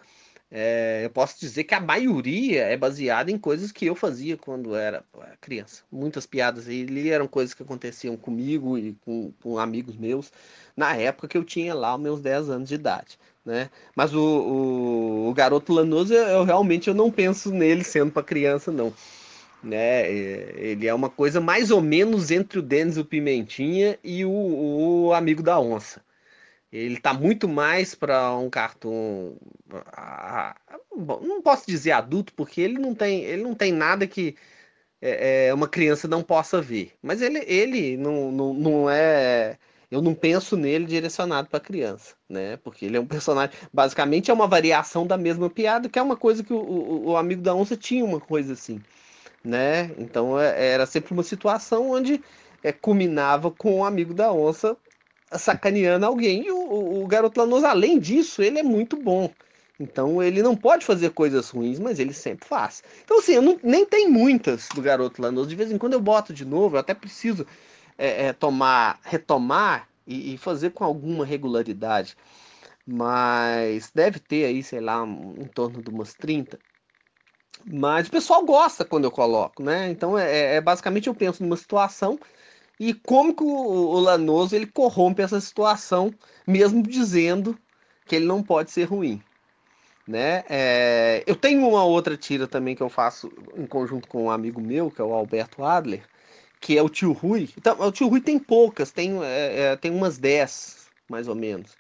É, 0.50 1.02
eu 1.04 1.10
posso 1.10 1.40
dizer 1.40 1.66
que 1.66 1.76
a 1.76 1.80
maioria 1.80 2.64
é 2.64 2.78
baseada 2.78 3.30
em 3.30 3.38
coisas 3.38 3.72
que 3.72 3.86
eu 3.86 3.96
fazia 3.96 4.38
quando 4.38 4.76
era 4.76 5.04
criança. 5.42 5.84
Muitas 5.92 6.26
piadas 6.26 6.68
ali 6.68 7.10
eram 7.10 7.28
coisas 7.28 7.54
que 7.54 7.64
aconteciam 7.64 8.16
comigo 8.16 8.78
e 8.78 8.94
com, 9.04 9.34
com 9.44 9.60
amigos 9.60 9.98
meus 9.98 10.32
na 10.76 10.96
época 10.96 11.28
que 11.28 11.38
eu 11.38 11.44
tinha 11.44 11.74
lá 11.74 11.98
meus 11.98 12.22
10 12.22 12.50
anos 12.50 12.70
de 12.70 12.76
idade 12.76 13.20
né? 13.48 13.70
Mas 13.96 14.14
o, 14.14 14.20
o, 14.20 15.30
o 15.30 15.34
garoto 15.34 15.72
lanoso, 15.72 16.14
eu 16.14 16.44
realmente 16.44 16.90
eu 16.90 16.94
não 16.94 17.10
penso 17.10 17.50
nele 17.50 17.84
sendo 17.84 18.12
para 18.12 18.22
criança, 18.22 18.72
não. 18.72 18.94
Né? 19.64 20.02
É, 20.02 20.56
ele 20.58 20.86
é 20.86 20.94
uma 20.94 21.10
coisa 21.10 21.40
mais 21.40 21.72
ou 21.72 21.82
menos 21.82 22.30
entre 22.30 22.60
o 22.60 22.62
Denis 22.62 22.98
o 22.98 23.06
Pimentinha 23.06 23.98
e 24.04 24.26
o, 24.26 24.30
o 25.08 25.14
amigo 25.14 25.42
da 25.42 25.58
onça. 25.60 26.02
Ele 26.78 27.00
tá 27.00 27.14
muito 27.14 27.48
mais 27.48 27.96
para 27.96 28.36
um 28.36 28.50
cartoon, 28.50 29.36
não 30.96 31.42
posso 31.42 31.66
dizer 31.68 31.92
adulto, 31.92 32.34
porque 32.34 32.62
ele 32.62 32.80
não 32.80 32.94
tem, 32.96 33.24
ele 33.24 33.44
não 33.44 33.56
tem 33.56 33.72
nada 33.72 34.08
que 34.08 34.36
é, 35.02 35.48
é 35.48 35.54
uma 35.54 35.68
criança 35.68 36.08
não 36.08 36.24
possa 36.24 36.62
ver. 36.62 36.94
Mas 37.02 37.22
ele, 37.22 37.40
ele 37.48 37.98
não, 37.98 38.32
não, 38.32 38.54
não 38.54 38.90
é 38.90 39.58
eu 39.90 40.02
não 40.02 40.14
penso 40.14 40.58
nele 40.58 40.86
direcionado 40.86 41.50
para 41.50 41.60
criança, 41.60 42.16
né? 42.30 42.58
Porque 42.58 42.86
ele 42.86 42.98
é 42.98 43.00
um 43.00 43.06
personagem, 43.08 43.56
basicamente 43.72 44.30
é 44.30 44.34
uma 44.34 44.48
variação 44.48 45.08
da 45.08 45.18
mesma 45.18 45.50
piada, 45.50 45.88
que 45.90 45.98
é 45.98 46.02
uma 46.02 46.18
coisa 46.18 46.44
que 46.44 46.54
o, 46.54 46.58
o, 46.58 47.10
o 47.12 47.18
amigo 47.18 47.42
da 47.42 47.56
onça 47.56 47.78
tinha 47.78 48.04
uma 48.04 48.20
coisa 48.20 48.54
assim, 48.54 48.82
né? 49.44 49.92
Então 49.98 50.40
é, 50.40 50.74
era 50.74 50.86
sempre 50.86 51.14
uma 51.14 51.24
situação 51.24 51.92
onde 51.92 52.22
é, 52.64 52.72
culminava 52.74 53.50
com 53.50 53.80
o 53.80 53.86
amigo 53.86 54.14
da 54.14 54.32
onça 54.34 54.78
sacaneando 55.34 56.06
alguém. 56.06 56.46
E 56.46 56.52
o, 56.52 56.58
o, 56.58 57.04
o 57.04 57.08
garoto 57.08 57.40
Lanoso, 57.40 57.66
além 57.66 58.00
disso, 58.00 58.42
ele 58.42 58.60
é 58.60 58.64
muito 58.64 58.96
bom. 58.96 59.30
Então 59.80 60.24
ele 60.24 60.42
não 60.42 60.56
pode 60.56 60.86
fazer 60.86 61.12
coisas 61.12 61.50
ruins, 61.50 61.80
mas 61.80 62.00
ele 62.00 62.14
sempre 62.14 62.48
faz. 62.48 62.84
Então 63.04 63.20
assim, 63.20 63.34
eu 63.34 63.42
não, 63.42 63.60
nem 63.62 63.86
tem 63.86 64.10
muitas 64.10 64.68
do 64.74 64.82
garoto 64.82 65.22
Lanoso. 65.22 65.50
De 65.50 65.56
vez 65.56 65.72
em 65.72 65.78
quando 65.78 65.94
eu 65.94 66.02
boto 66.02 66.34
de 66.34 66.46
novo, 66.46 66.76
eu 66.76 66.80
até 66.80 66.94
preciso 66.94 67.46
é, 67.98 68.26
é, 68.28 68.34
tomar, 68.34 69.00
retomar 69.04 69.88
e, 70.06 70.34
e, 70.34 70.38
fazer 70.38 70.72
com 70.72 70.84
alguma 70.84 71.26
regularidade. 71.26 72.16
Mas 72.86 73.92
deve 73.94 74.20
ter 74.20 74.46
aí, 74.46 74.64
sei 74.64 74.80
lá, 74.80 75.06
em 75.06 75.46
torno 75.46 75.82
de 75.82 75.90
umas 75.90 76.14
30. 76.14 76.58
Mas 77.66 78.08
o 78.08 78.12
pessoal 78.12 78.46
gosta 78.46 78.86
quando 78.86 79.04
eu 79.04 79.12
coloco, 79.12 79.62
né? 79.62 79.90
Então 79.90 80.18
é, 80.18 80.32
é, 80.32 80.56
é 80.56 80.62
basicamente 80.62 81.08
eu 81.08 81.16
penso 81.16 81.44
numa 81.44 81.58
situação 81.58 82.18
e 82.80 82.94
como 82.94 83.34
que 83.34 83.44
o, 83.44 83.48
o 83.48 84.00
Lanoso 84.00 84.56
ele 84.56 84.68
corrompe 84.68 85.22
essa 85.22 85.40
situação, 85.42 86.14
mesmo 86.46 86.84
dizendo 86.84 87.58
que 88.06 88.16
ele 88.16 88.26
não 88.26 88.44
pode 88.44 88.72
ser 88.72 88.84
ruim. 88.86 89.22
Né? 90.08 90.44
É, 90.50 91.24
eu 91.28 91.36
tenho 91.36 91.68
uma 91.68 91.84
outra 91.84 92.16
tira 92.16 92.48
também 92.48 92.76
que 92.76 92.82
eu 92.82 92.90
faço 92.90 93.30
em 93.58 93.66
conjunto 93.66 94.08
com 94.08 94.26
um 94.26 94.32
amigo 94.32 94.62
meu, 94.62 94.90
que 94.90 95.02
é 95.02 95.04
o 95.04 95.14
Alberto 95.14 95.64
Adler, 95.64 96.08
que 96.62 96.78
é 96.78 96.82
o 96.82 96.88
tio 96.88 97.12
Rui. 97.12 97.50
Então, 97.58 97.78
o 97.80 97.92
tio 97.92 98.08
Rui 98.08 98.22
tem 98.22 98.40
poucas, 98.40 98.92
tem, 98.92 99.22
é, 99.24 99.60
é 99.60 99.76
tem 99.76 99.92
umas 99.92 100.18
10, 100.18 100.88
mais 101.10 101.28
ou 101.28 101.36
menos. 101.36 101.76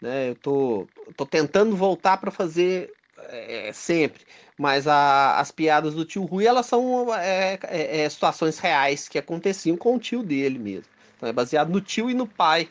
Né? 0.00 0.30
Eu 0.30 0.34
tô, 0.34 0.86
tô 1.16 1.24
tentando 1.24 1.74
voltar 1.74 2.18
para 2.18 2.30
fazer 2.30 2.92
é, 3.28 3.70
sempre, 3.72 4.22
mas 4.56 4.86
a, 4.86 5.38
as 5.38 5.50
piadas 5.50 5.94
do 5.94 6.04
tio 6.04 6.24
Rui, 6.24 6.46
elas 6.46 6.66
são 6.66 7.14
é, 7.14 7.58
é, 7.64 8.02
é, 8.02 8.08
situações 8.08 8.58
reais 8.58 9.08
que 9.08 9.18
aconteciam 9.18 9.76
com 9.76 9.96
o 9.96 9.98
tio 9.98 10.22
dele 10.22 10.58
mesmo. 10.58 10.90
Então, 11.16 11.28
é 11.28 11.32
baseado 11.32 11.70
no 11.70 11.80
tio 11.80 12.10
e 12.10 12.14
no 12.14 12.26
pai 12.26 12.68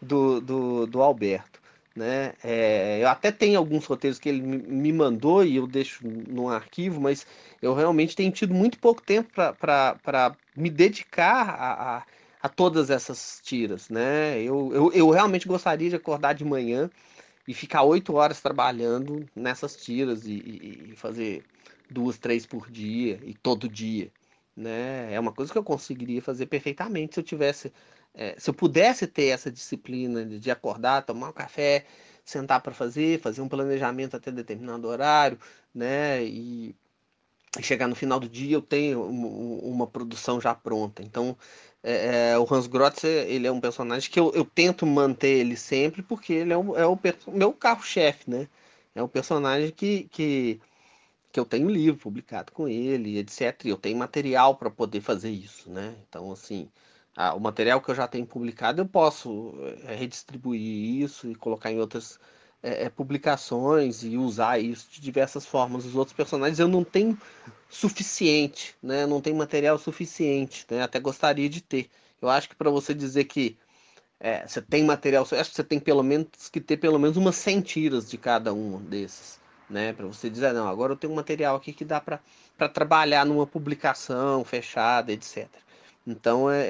do, 0.00 0.40
do, 0.40 0.86
do 0.86 1.02
Alberto. 1.02 1.60
Né? 1.94 2.34
É, 2.44 2.98
eu 3.00 3.08
até 3.08 3.32
tenho 3.32 3.58
alguns 3.58 3.86
roteiros 3.86 4.18
que 4.18 4.28
ele 4.28 4.42
me 4.42 4.92
mandou 4.92 5.42
e 5.42 5.56
eu 5.56 5.66
deixo 5.66 6.06
no 6.06 6.50
arquivo, 6.50 7.00
mas 7.00 7.26
eu 7.62 7.72
realmente 7.72 8.14
tenho 8.14 8.30
tido 8.30 8.52
muito 8.52 8.78
pouco 8.78 9.00
tempo 9.00 9.30
para 9.32 10.36
me 10.54 10.68
dedicar 10.68 11.48
a, 11.48 11.96
a, 11.96 12.02
a, 12.42 12.48
todas 12.50 12.90
essas 12.90 13.40
tiras. 13.42 13.88
Né? 13.88 14.42
Eu, 14.42 14.70
eu, 14.74 14.92
eu, 14.92 15.10
realmente 15.10 15.48
gostaria 15.48 15.88
de 15.88 15.96
acordar 15.96 16.34
de 16.34 16.44
manhã 16.44 16.90
e 17.46 17.54
ficar 17.54 17.82
oito 17.82 18.14
horas 18.14 18.40
trabalhando 18.40 19.28
nessas 19.34 19.76
tiras 19.76 20.26
e, 20.26 20.32
e, 20.32 20.90
e, 20.92 20.96
fazer 20.96 21.44
duas, 21.90 22.18
três 22.18 22.46
por 22.46 22.70
dia 22.70 23.20
e 23.24 23.34
todo 23.34 23.68
dia. 23.68 24.10
Né? 24.56 25.12
É 25.12 25.20
uma 25.20 25.32
coisa 25.32 25.52
que 25.52 25.58
eu 25.58 25.64
conseguiria 25.64 26.22
fazer 26.22 26.46
perfeitamente 26.46 27.14
se 27.14 27.20
eu 27.20 27.24
tivesse 27.24 27.72
é, 28.16 28.34
se 28.38 28.48
eu 28.48 28.54
pudesse 28.54 29.06
ter 29.06 29.26
essa 29.26 29.52
disciplina 29.52 30.24
de, 30.24 30.50
acordar, 30.50 31.02
tomar 31.04 31.28
um 31.28 31.32
café, 31.32 31.84
sentar 32.24 32.62
para 32.62 32.72
fazer, 32.72 33.20
fazer 33.20 33.42
um 33.42 33.48
planejamento 33.48 34.16
até 34.16 34.30
determinado 34.32 34.88
horário, 34.88 35.38
né? 35.74 36.24
E 36.24 36.74
chegar 37.60 37.86
no 37.86 37.94
final 37.94 38.18
do 38.18 38.28
dia 38.28 38.54
eu 38.56 38.62
tenho 38.62 39.02
uma 39.04 39.86
produção 39.86 40.40
já 40.40 40.54
pronta. 40.54 41.02
Então, 41.02 41.36
é, 41.88 42.32
é, 42.32 42.38
o 42.38 42.46
Hans 42.52 42.66
Grotzer, 42.66 43.28
ele 43.28 43.46
é 43.46 43.52
um 43.52 43.60
personagem 43.60 44.10
que 44.10 44.18
eu, 44.18 44.32
eu 44.34 44.44
tento 44.44 44.84
manter 44.84 45.38
ele 45.38 45.56
sempre, 45.56 46.02
porque 46.02 46.32
ele 46.32 46.52
é 46.52 46.56
o, 46.56 46.76
é 46.76 46.84
o 46.84 46.98
meu 47.28 47.52
carro-chefe, 47.52 48.28
né? 48.28 48.48
É 48.92 49.00
um 49.00 49.06
personagem 49.06 49.70
que, 49.70 50.08
que, 50.10 50.60
que 51.32 51.38
eu 51.38 51.44
tenho 51.44 51.70
livro 51.70 52.00
publicado 52.00 52.50
com 52.50 52.66
ele, 52.66 53.18
etc. 53.18 53.64
E 53.64 53.68
eu 53.68 53.76
tenho 53.76 53.96
material 53.96 54.56
para 54.56 54.68
poder 54.68 55.00
fazer 55.00 55.30
isso, 55.30 55.70
né? 55.70 55.94
Então, 56.08 56.32
assim, 56.32 56.68
ah, 57.14 57.34
o 57.34 57.40
material 57.40 57.80
que 57.80 57.88
eu 57.88 57.94
já 57.94 58.08
tenho 58.08 58.26
publicado, 58.26 58.82
eu 58.82 58.86
posso 58.86 59.54
é, 59.86 59.94
redistribuir 59.94 60.60
isso 61.04 61.30
e 61.30 61.36
colocar 61.36 61.70
em 61.70 61.78
outras 61.78 62.18
é, 62.62 62.88
publicações 62.88 64.02
e 64.02 64.16
usar 64.16 64.58
isso 64.58 64.90
de 64.90 65.00
diversas 65.00 65.46
formas. 65.46 65.84
Os 65.84 65.94
outros 65.94 66.16
personagens 66.16 66.58
eu 66.58 66.66
não 66.66 66.82
tenho 66.82 67.16
suficiente, 67.68 68.74
né? 68.82 69.06
Não 69.06 69.20
tenho 69.20 69.36
material 69.36 69.78
suficiente, 69.78 70.66
né? 70.70 70.82
Até 70.82 71.00
gostaria 71.00 71.48
de 71.48 71.60
ter. 71.60 71.88
Eu 72.20 72.28
acho 72.28 72.48
que 72.48 72.54
para 72.54 72.70
você 72.70 72.94
dizer 72.94 73.24
que 73.24 73.56
é, 74.18 74.46
você 74.46 74.62
tem 74.62 74.84
material, 74.84 75.22
acho 75.22 75.50
que 75.50 75.56
você 75.56 75.64
tem 75.64 75.78
pelo 75.78 76.02
menos 76.02 76.48
que 76.50 76.60
ter 76.60 76.78
pelo 76.78 76.98
menos 76.98 77.16
umas 77.16 77.36
100 77.36 77.60
tiras 77.60 78.10
de 78.10 78.16
cada 78.16 78.52
um 78.54 78.80
desses, 78.80 79.38
né? 79.68 79.92
Para 79.92 80.06
você 80.06 80.30
dizer, 80.30 80.52
não, 80.54 80.68
agora 80.68 80.92
eu 80.92 80.96
tenho 80.96 81.12
um 81.12 81.16
material 81.16 81.56
aqui 81.56 81.72
que 81.72 81.84
dá 81.84 82.00
para 82.00 82.68
trabalhar 82.68 83.26
numa 83.26 83.46
publicação 83.46 84.44
fechada, 84.44 85.12
etc. 85.12 85.48
Então 86.06 86.50
é, 86.50 86.66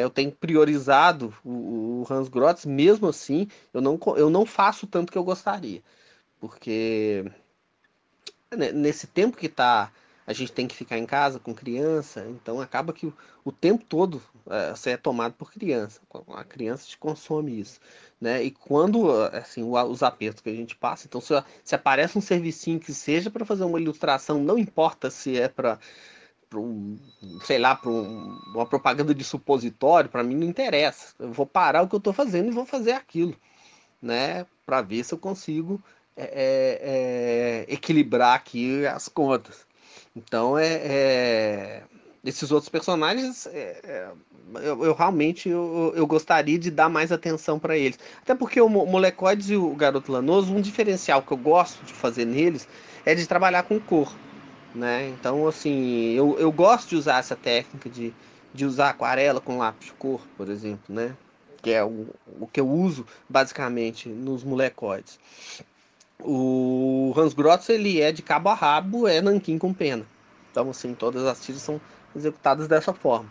eu 0.02 0.10
tenho 0.10 0.32
priorizado 0.32 1.34
o, 1.44 2.02
o 2.02 2.06
Hans 2.12 2.28
Grotz, 2.28 2.66
mesmo 2.66 3.08
assim, 3.08 3.48
eu 3.72 3.80
não, 3.80 3.98
eu 4.16 4.28
não 4.28 4.44
faço 4.44 4.86
tanto 4.86 5.12
que 5.12 5.18
eu 5.18 5.24
gostaria. 5.24 5.82
Porque 6.40 7.24
nesse 8.74 9.06
tempo 9.06 9.36
que 9.36 9.48
tá, 9.48 9.92
a 10.26 10.32
gente 10.32 10.52
tem 10.52 10.66
que 10.66 10.74
ficar 10.74 10.98
em 10.98 11.06
casa 11.06 11.38
com 11.38 11.54
criança, 11.54 12.24
então 12.28 12.60
acaba 12.60 12.92
que 12.92 13.06
o, 13.06 13.14
o 13.44 13.52
tempo 13.52 13.84
todo 13.84 14.22
é, 14.48 14.70
você 14.70 14.90
é 14.90 14.96
tomado 14.96 15.34
por 15.34 15.52
criança. 15.52 16.00
A 16.28 16.44
criança 16.44 16.86
te 16.86 16.96
consome 16.96 17.58
isso. 17.60 17.80
Né? 18.20 18.42
E 18.42 18.50
quando 18.50 19.10
assim, 19.10 19.62
os 19.62 20.02
apertos 20.02 20.42
que 20.42 20.50
a 20.50 20.54
gente 20.54 20.76
passa, 20.76 21.06
então 21.06 21.20
se, 21.20 21.34
se 21.64 21.74
aparece 21.74 22.16
um 22.16 22.20
servicinho 22.20 22.78
que 22.78 22.94
seja 22.94 23.30
para 23.30 23.44
fazer 23.44 23.64
uma 23.64 23.80
ilustração, 23.80 24.42
não 24.42 24.58
importa 24.58 25.10
se 25.10 25.38
é 25.38 25.48
para 25.48 25.78
um, 26.54 26.96
sei 27.44 27.58
lá, 27.58 27.74
para 27.74 27.90
um, 27.90 28.38
uma 28.54 28.66
propaganda 28.66 29.14
de 29.14 29.24
supositório, 29.24 30.10
para 30.10 30.22
mim 30.22 30.36
não 30.36 30.46
interessa. 30.46 31.14
Eu 31.18 31.32
vou 31.32 31.46
parar 31.46 31.82
o 31.82 31.88
que 31.88 31.94
eu 31.94 31.98
estou 31.98 32.12
fazendo 32.12 32.48
e 32.48 32.54
vou 32.54 32.66
fazer 32.66 32.92
aquilo, 32.92 33.34
né? 34.00 34.46
Para 34.64 34.82
ver 34.82 35.04
se 35.04 35.14
eu 35.14 35.18
consigo 35.18 35.82
é, 36.16 37.66
é, 37.68 37.72
equilibrar 37.72 38.34
aqui 38.34 38.86
as 38.86 39.08
contas. 39.08 39.66
Então, 40.14 40.58
é, 40.58 40.80
é 40.84 41.82
esses 42.24 42.52
outros 42.52 42.68
personagens, 42.68 43.46
é, 43.46 43.80
é, 43.82 44.08
eu, 44.56 44.84
eu, 44.84 44.94
realmente 44.94 45.48
eu, 45.48 45.92
eu, 45.96 46.06
gostaria 46.06 46.58
de 46.58 46.70
dar 46.70 46.88
mais 46.88 47.10
atenção 47.10 47.58
para 47.58 47.76
eles. 47.76 47.98
Até 48.20 48.34
porque 48.34 48.60
o 48.60 48.68
Molecoides 48.68 49.50
e 49.50 49.56
o 49.56 49.74
Garoto 49.74 50.12
Lanoso, 50.12 50.54
um 50.54 50.60
diferencial 50.60 51.22
que 51.22 51.32
eu 51.32 51.36
gosto 51.36 51.84
de 51.84 51.92
fazer 51.92 52.24
neles 52.24 52.68
é 53.04 53.14
de 53.14 53.26
trabalhar 53.26 53.64
com 53.64 53.80
cor 53.80 54.12
né? 54.74 55.08
Então, 55.08 55.46
assim, 55.46 56.12
eu, 56.12 56.38
eu 56.38 56.50
gosto 56.50 56.90
de 56.90 56.96
usar 56.96 57.18
essa 57.18 57.36
técnica 57.36 57.90
de, 57.90 58.12
de 58.54 58.64
usar 58.64 58.90
aquarela 58.90 59.40
com 59.40 59.58
lápis 59.58 59.88
de 59.88 59.92
cor, 59.92 60.20
por 60.36 60.48
exemplo, 60.48 60.94
né? 60.94 61.14
que 61.60 61.70
é 61.70 61.84
o, 61.84 62.08
o 62.40 62.46
que 62.46 62.60
eu 62.60 62.68
uso 62.68 63.06
basicamente 63.28 64.08
nos 64.08 64.42
molecoides. 64.42 65.18
O 66.24 67.12
Hans 67.16 67.34
Grotz 67.34 67.68
ele 67.68 68.00
é 68.00 68.12
de 68.12 68.22
cabo 68.22 68.48
a 68.48 68.54
rabo, 68.54 69.08
é 69.08 69.20
nanquim 69.20 69.58
com 69.58 69.74
pena. 69.74 70.06
Então 70.50 70.70
assim, 70.70 70.94
todas 70.94 71.24
as 71.24 71.44
tiras 71.44 71.62
são 71.62 71.80
executadas 72.14 72.68
dessa 72.68 72.92
forma. 72.92 73.30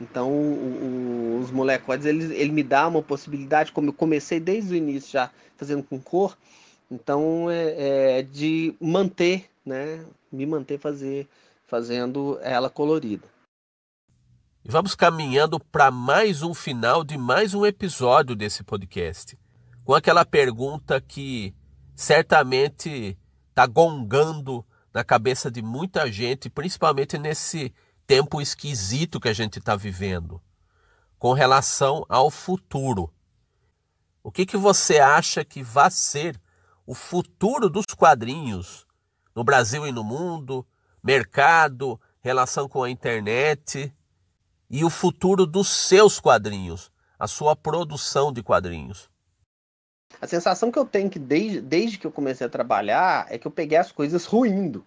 Então 0.00 0.30
o, 0.30 1.36
o, 1.36 1.38
os 1.40 1.50
molecoides 1.50 2.06
ele, 2.06 2.34
ele 2.34 2.52
me 2.52 2.62
dá 2.62 2.88
uma 2.88 3.02
possibilidade, 3.02 3.72
como 3.72 3.90
eu 3.90 3.92
comecei 3.92 4.40
desde 4.40 4.72
o 4.72 4.76
início 4.76 5.12
já 5.12 5.30
fazendo 5.56 5.82
com 5.82 6.00
cor, 6.00 6.36
então 6.90 7.50
é, 7.50 8.18
é 8.18 8.22
de 8.22 8.74
manter, 8.80 9.50
né, 9.64 10.04
me 10.32 10.46
manter 10.46 10.78
fazer 10.78 11.28
fazendo 11.66 12.38
ela 12.42 12.70
colorida. 12.70 13.28
E 14.64 14.70
vamos 14.70 14.94
caminhando 14.94 15.60
para 15.60 15.90
mais 15.90 16.42
um 16.42 16.52
final 16.52 17.04
de 17.04 17.16
mais 17.16 17.54
um 17.54 17.64
episódio 17.64 18.34
desse 18.34 18.64
podcast. 18.64 19.38
Com 19.84 19.94
aquela 19.94 20.24
pergunta 20.24 21.00
que 21.00 21.54
certamente 22.00 23.18
está 23.50 23.66
gongando 23.66 24.64
na 24.92 25.04
cabeça 25.04 25.50
de 25.50 25.60
muita 25.60 26.10
gente, 26.10 26.48
principalmente 26.48 27.18
nesse 27.18 27.74
tempo 28.06 28.40
esquisito 28.40 29.20
que 29.20 29.28
a 29.28 29.32
gente 29.32 29.58
está 29.58 29.76
vivendo, 29.76 30.40
com 31.18 31.32
relação 31.32 32.06
ao 32.08 32.30
futuro. 32.30 33.12
O 34.22 34.32
que, 34.32 34.46
que 34.46 34.56
você 34.56 34.98
acha 34.98 35.44
que 35.44 35.62
vai 35.62 35.90
ser 35.90 36.40
o 36.86 36.94
futuro 36.94 37.68
dos 37.68 37.86
quadrinhos 37.86 38.86
no 39.34 39.44
Brasil 39.44 39.86
e 39.86 39.92
no 39.92 40.02
mundo, 40.02 40.66
mercado, 41.02 42.00
relação 42.20 42.68
com 42.68 42.82
a 42.82 42.90
internet? 42.90 43.94
e 44.70 44.84
o 44.84 44.88
futuro 44.88 45.44
dos 45.44 45.68
seus 45.68 46.20
quadrinhos, 46.20 46.92
a 47.18 47.26
sua 47.26 47.56
produção 47.56 48.32
de 48.32 48.40
quadrinhos? 48.40 49.10
A 50.20 50.26
sensação 50.26 50.70
que 50.70 50.78
eu 50.78 50.84
tenho 50.84 51.10
que 51.10 51.18
desde, 51.18 51.60
desde 51.60 51.98
que 51.98 52.06
eu 52.06 52.12
comecei 52.12 52.46
a 52.46 52.50
trabalhar 52.50 53.26
é 53.30 53.38
que 53.38 53.46
eu 53.46 53.50
peguei 53.50 53.76
as 53.76 53.92
coisas 53.92 54.24
ruindo. 54.24 54.84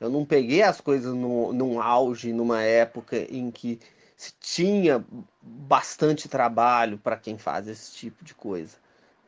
Eu 0.00 0.10
não 0.10 0.24
peguei 0.24 0.62
as 0.62 0.80
coisas 0.80 1.14
no, 1.14 1.52
num 1.52 1.80
auge, 1.80 2.32
numa 2.32 2.62
época 2.62 3.16
em 3.16 3.50
que 3.50 3.78
se 4.16 4.32
tinha 4.40 5.04
bastante 5.40 6.28
trabalho 6.28 6.98
para 6.98 7.16
quem 7.16 7.38
faz 7.38 7.68
esse 7.68 7.92
tipo 7.92 8.24
de 8.24 8.34
coisa. 8.34 8.76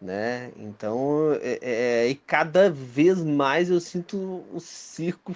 Né? 0.01 0.51
Então, 0.57 1.33
é, 1.41 1.59
é, 1.63 2.09
e 2.09 2.15
cada 2.15 2.69
vez 2.69 3.23
mais 3.23 3.71
eu 3.71 3.81
sinto 3.81 4.45
o 4.53 4.61
circo 4.61 5.35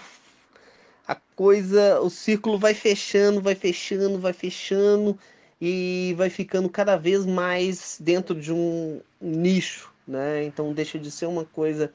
a 1.09 1.15
coisa, 1.15 2.01
o 2.03 2.11
círculo 2.11 2.59
vai 2.59 2.75
fechando, 2.75 3.41
vai 3.41 3.55
fechando, 3.55 4.19
vai 4.19 4.35
fechando 4.35 5.19
e 5.59 6.15
vai 6.19 6.29
ficando 6.29 6.69
cada 6.69 6.97
vez 6.97 7.25
mais 7.25 7.97
dentro 7.99 8.39
de 8.39 8.53
um 8.53 9.01
nicho, 9.19 9.91
né? 10.09 10.45
Então 10.45 10.73
deixa 10.73 10.99
de 10.99 11.11
ser 11.11 11.27
uma 11.27 11.45
coisa 11.45 11.93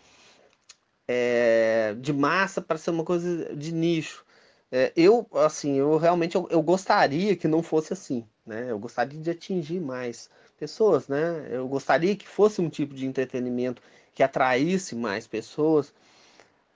é, 1.07 1.95
de 1.99 2.13
massa 2.13 2.61
para 2.61 2.77
ser 2.77 2.91
uma 2.91 3.03
coisa 3.03 3.55
de 3.55 3.71
nicho. 3.73 4.25
É, 4.71 4.91
eu, 4.95 5.27
assim, 5.33 5.75
eu 5.75 5.97
realmente 5.97 6.35
eu, 6.35 6.47
eu, 6.49 6.61
gostaria 6.61 7.35
que 7.35 7.47
não 7.47 7.61
fosse 7.61 7.93
assim, 7.93 8.25
né? 8.45 8.71
Eu 8.71 8.79
gostaria 8.79 9.19
de 9.19 9.29
atingir 9.29 9.79
mais 9.79 10.29
pessoas, 10.57 11.07
né? 11.07 11.47
Eu 11.51 11.67
gostaria 11.67 12.15
que 12.15 12.27
fosse 12.27 12.61
um 12.61 12.69
tipo 12.69 12.93
de 12.95 13.05
entretenimento 13.05 13.81
que 14.15 14.23
atraísse 14.23 14.95
mais 14.95 15.27
pessoas 15.27 15.93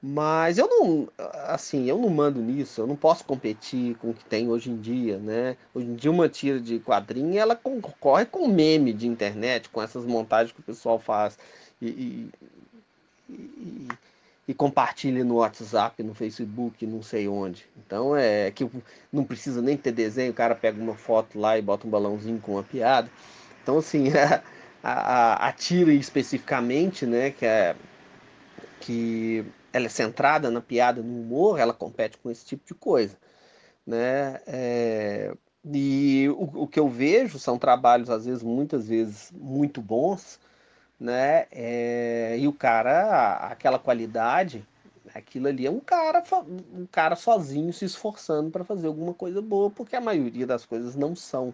mas 0.02 0.60
eu 0.60 0.68
não, 0.68 1.10
assim, 1.48 1.86
eu 1.86 1.98
não 1.98 2.10
mando 2.10 2.40
nisso, 2.40 2.82
eu 2.82 2.88
não 2.88 2.96
posso 2.96 3.24
competir 3.26 3.96
com 3.96 4.12
o 4.12 4.14
que 4.14 4.24
tem 4.26 4.48
hoje 4.48 4.70
em 4.70 4.78
dia, 4.78 5.18
né? 5.18 5.58
Hoje 5.74 5.88
em 5.88 5.96
dia 5.96 6.12
uma 6.12 6.30
tira 6.30 6.60
de 6.60 6.80
quadrinho, 6.80 7.38
ela 7.38 7.56
concorre 7.56 8.26
com 8.26 8.48
meme 8.48 8.94
de 8.94 9.08
internet, 9.08 9.70
com 9.70 9.82
essas 9.82 10.06
montagens 10.06 10.52
que 10.54 10.60
o 10.60 10.64
pessoal 10.64 11.00
faz 11.00 11.38
e, 11.82 11.88
e, 11.88 12.30
e, 13.28 13.88
e 14.50 14.54
compartilha 14.54 15.24
no 15.24 15.38
WhatsApp, 15.38 16.04
no 16.04 16.14
Facebook, 16.14 16.86
não 16.86 17.02
sei 17.02 17.28
onde. 17.28 17.68
Então 17.76 18.16
é 18.16 18.52
que 18.52 18.70
não 19.12 19.24
precisa 19.24 19.64
nem 19.64 19.76
ter 19.76 19.92
desenho, 19.92 20.32
o 20.32 20.36
cara 20.36 20.54
pega 20.54 20.80
uma 20.80 20.96
foto 20.96 21.40
lá 21.40 21.58
e 21.58 21.62
bota 21.62 21.88
um 21.88 21.90
balãozinho 21.90 22.40
com 22.40 22.54
uma 22.54 22.64
piada. 22.64 23.10
Então 23.64 23.80
assim, 23.80 24.10
a, 24.14 24.44
a, 24.84 25.48
a 25.48 25.52
tira 25.54 25.92
especificamente, 25.92 27.04
né, 27.08 27.32
que 27.32 27.46
é 27.48 27.76
que 28.80 29.44
ela 29.78 29.88
é 29.88 29.90
centrada 29.90 30.52
na 30.52 30.62
piada, 30.62 31.02
no 31.02 31.22
humor, 31.22 31.60
ela 31.60 31.74
compete 31.74 32.18
com 32.18 32.30
esse 32.32 32.46
tipo 32.46 32.66
de 32.66 32.74
coisa, 32.74 33.18
né? 33.86 34.42
É, 34.48 35.36
e 35.66 36.28
o, 36.30 36.64
o, 36.64 36.68
que 36.68 36.80
eu 36.80 36.90
vejo 36.90 37.40
são 37.40 37.58
trabalhos, 37.58 38.10
às 38.10 38.26
vezes, 38.26 38.44
muitas 38.44 38.88
vezes, 38.88 39.32
muito 39.34 39.82
bons, 39.82 40.40
né? 41.00 41.48
É, 41.52 42.38
e 42.40 42.48
o 42.48 42.54
cara, 42.54 43.36
aquela 43.52 43.80
qualidade, 43.80 44.66
aquilo 45.14 45.48
ali 45.48 45.66
é 45.68 45.72
um 45.72 45.80
cara, 45.80 46.24
um 46.74 46.86
cara 46.88 47.16
sozinho 47.16 47.74
se 47.74 47.86
esforçando 47.86 48.52
para 48.52 48.64
fazer 48.64 48.88
alguma 48.88 49.14
coisa 49.14 49.42
boa, 49.42 49.70
porque 49.72 49.96
a 49.96 50.02
maioria 50.02 50.48
das 50.48 50.66
coisas 50.66 50.96
não 50.96 51.16
são, 51.16 51.54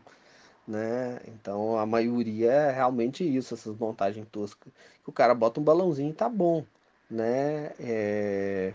né? 0.68 1.20
Então 1.28 1.78
a 1.78 1.86
maioria 1.86 2.52
é 2.52 2.72
realmente 2.72 3.24
isso, 3.24 3.54
essas 3.54 3.78
montagens 3.78 4.28
toscas. 4.32 4.72
O 5.06 5.12
cara 5.12 5.36
bota 5.36 5.60
um 5.60 5.64
balãozinho 5.64 6.12
e 6.12 6.14
tá 6.14 6.30
bom 6.30 6.66
né? 7.14 7.72
É... 7.80 8.74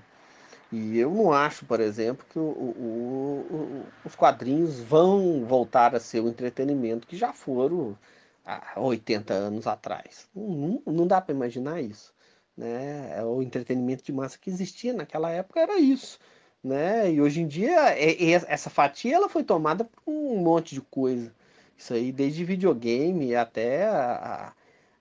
E 0.71 0.99
eu 0.99 1.11
não 1.11 1.33
acho, 1.33 1.65
por 1.65 1.81
exemplo, 1.81 2.27
que 2.31 2.39
o, 2.39 2.43
o, 2.43 3.47
o, 3.51 3.87
os 4.05 4.15
quadrinhos 4.15 4.79
vão 4.81 5.45
voltar 5.47 5.95
a 5.95 6.01
ser 6.01 6.21
o 6.21 6.29
entretenimento 6.29 7.07
que 7.07 7.17
já 7.17 7.33
foram 7.33 7.97
há 8.45 8.79
80 8.79 9.33
anos 9.33 9.67
atrás. 9.67 10.29
Não, 10.35 10.83
não 10.87 11.07
dá 11.07 11.21
para 11.21 11.35
imaginar 11.35 11.81
isso. 11.81 12.13
Né? 12.57 13.19
É 13.19 13.25
o 13.25 13.43
entretenimento 13.43 14.05
de 14.05 14.13
massa 14.13 14.39
que 14.39 14.51
existia 14.51 14.93
naquela 14.93 15.31
época 15.31 15.61
era 15.61 15.79
isso. 15.79 16.19
Né? 16.63 17.13
E 17.13 17.21
hoje 17.21 17.41
em 17.41 17.47
dia, 17.47 17.99
é, 17.99 18.31
essa 18.33 18.69
fatia 18.69 19.15
ela 19.17 19.29
foi 19.29 19.45
tomada 19.45 19.85
por 19.85 20.03
um 20.07 20.37
monte 20.39 20.75
de 20.75 20.83
coisa. 20.83 21.33
Isso 21.77 21.95
aí, 21.95 22.13
desde 22.13 22.45
videogame 22.45 23.35
até 23.35 23.87
a, 23.87 24.53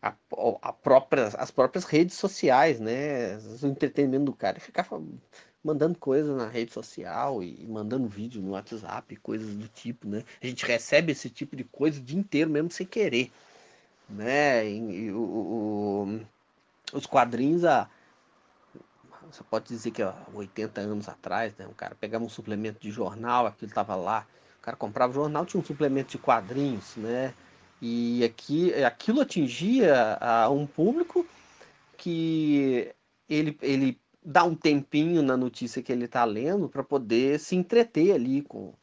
a, 0.01 0.13
a 0.61 0.75
as 1.37 1.51
próprias 1.51 1.85
redes 1.85 2.15
sociais, 2.15 2.79
né? 2.79 3.37
O 3.61 3.67
entretenimento 3.67 4.25
do 4.25 4.33
cara 4.33 4.59
ficava 4.59 5.01
mandando 5.63 5.97
coisa 5.97 6.35
na 6.35 6.47
rede 6.47 6.71
social 6.71 7.43
e 7.43 7.65
mandando 7.67 8.07
vídeo 8.07 8.41
no 8.41 8.51
WhatsApp, 8.51 9.15
coisas 9.17 9.53
do 9.55 9.67
tipo, 9.67 10.07
né? 10.07 10.23
A 10.41 10.47
gente 10.47 10.65
recebe 10.65 11.11
esse 11.11 11.29
tipo 11.29 11.55
de 11.55 11.63
coisa 11.63 11.99
o 11.99 12.03
dia 12.03 12.17
inteiro 12.17 12.49
mesmo 12.49 12.71
sem 12.71 12.85
querer, 12.85 13.31
né? 14.09 14.65
E, 14.67 14.77
e 14.77 15.11
o, 15.11 15.19
o, 15.19 16.21
os 16.93 17.05
quadrinhos, 17.05 17.65
a, 17.65 17.89
você 19.29 19.43
pode 19.43 19.67
dizer 19.67 19.91
que 19.91 20.01
há 20.01 20.15
80 20.33 20.79
anos 20.79 21.09
atrás, 21.09 21.53
né? 21.57 21.67
O 21.67 21.73
cara 21.73 21.95
pegava 21.95 22.23
um 22.23 22.29
suplemento 22.29 22.79
de 22.79 22.91
jornal, 22.91 23.45
aquilo 23.45 23.69
estava 23.69 23.95
lá, 23.95 24.25
o 24.59 24.61
cara 24.61 24.77
comprava 24.77 25.11
o 25.11 25.15
jornal, 25.15 25.45
tinha 25.45 25.59
um 25.61 25.65
suplemento 25.65 26.11
de 26.11 26.17
quadrinhos, 26.17 26.95
né? 26.95 27.33
E 27.81 28.23
aqui, 28.23 28.73
aquilo 28.83 29.21
atingia 29.21 30.17
a 30.19 30.49
um 30.49 30.65
público 30.65 31.25
que 31.97 32.91
ele, 33.29 33.57
ele 33.61 33.99
dá 34.23 34.43
um 34.43 34.55
tempinho 34.55 35.21
na 35.21 35.37
notícia 35.37 35.81
que 35.81 35.91
ele 35.91 36.05
está 36.05 36.25
lendo 36.25 36.67
para 36.67 36.83
poder 36.83 37.39
se 37.39 37.55
entreter 37.55 38.13
ali 38.13 38.41
com, 38.41 38.73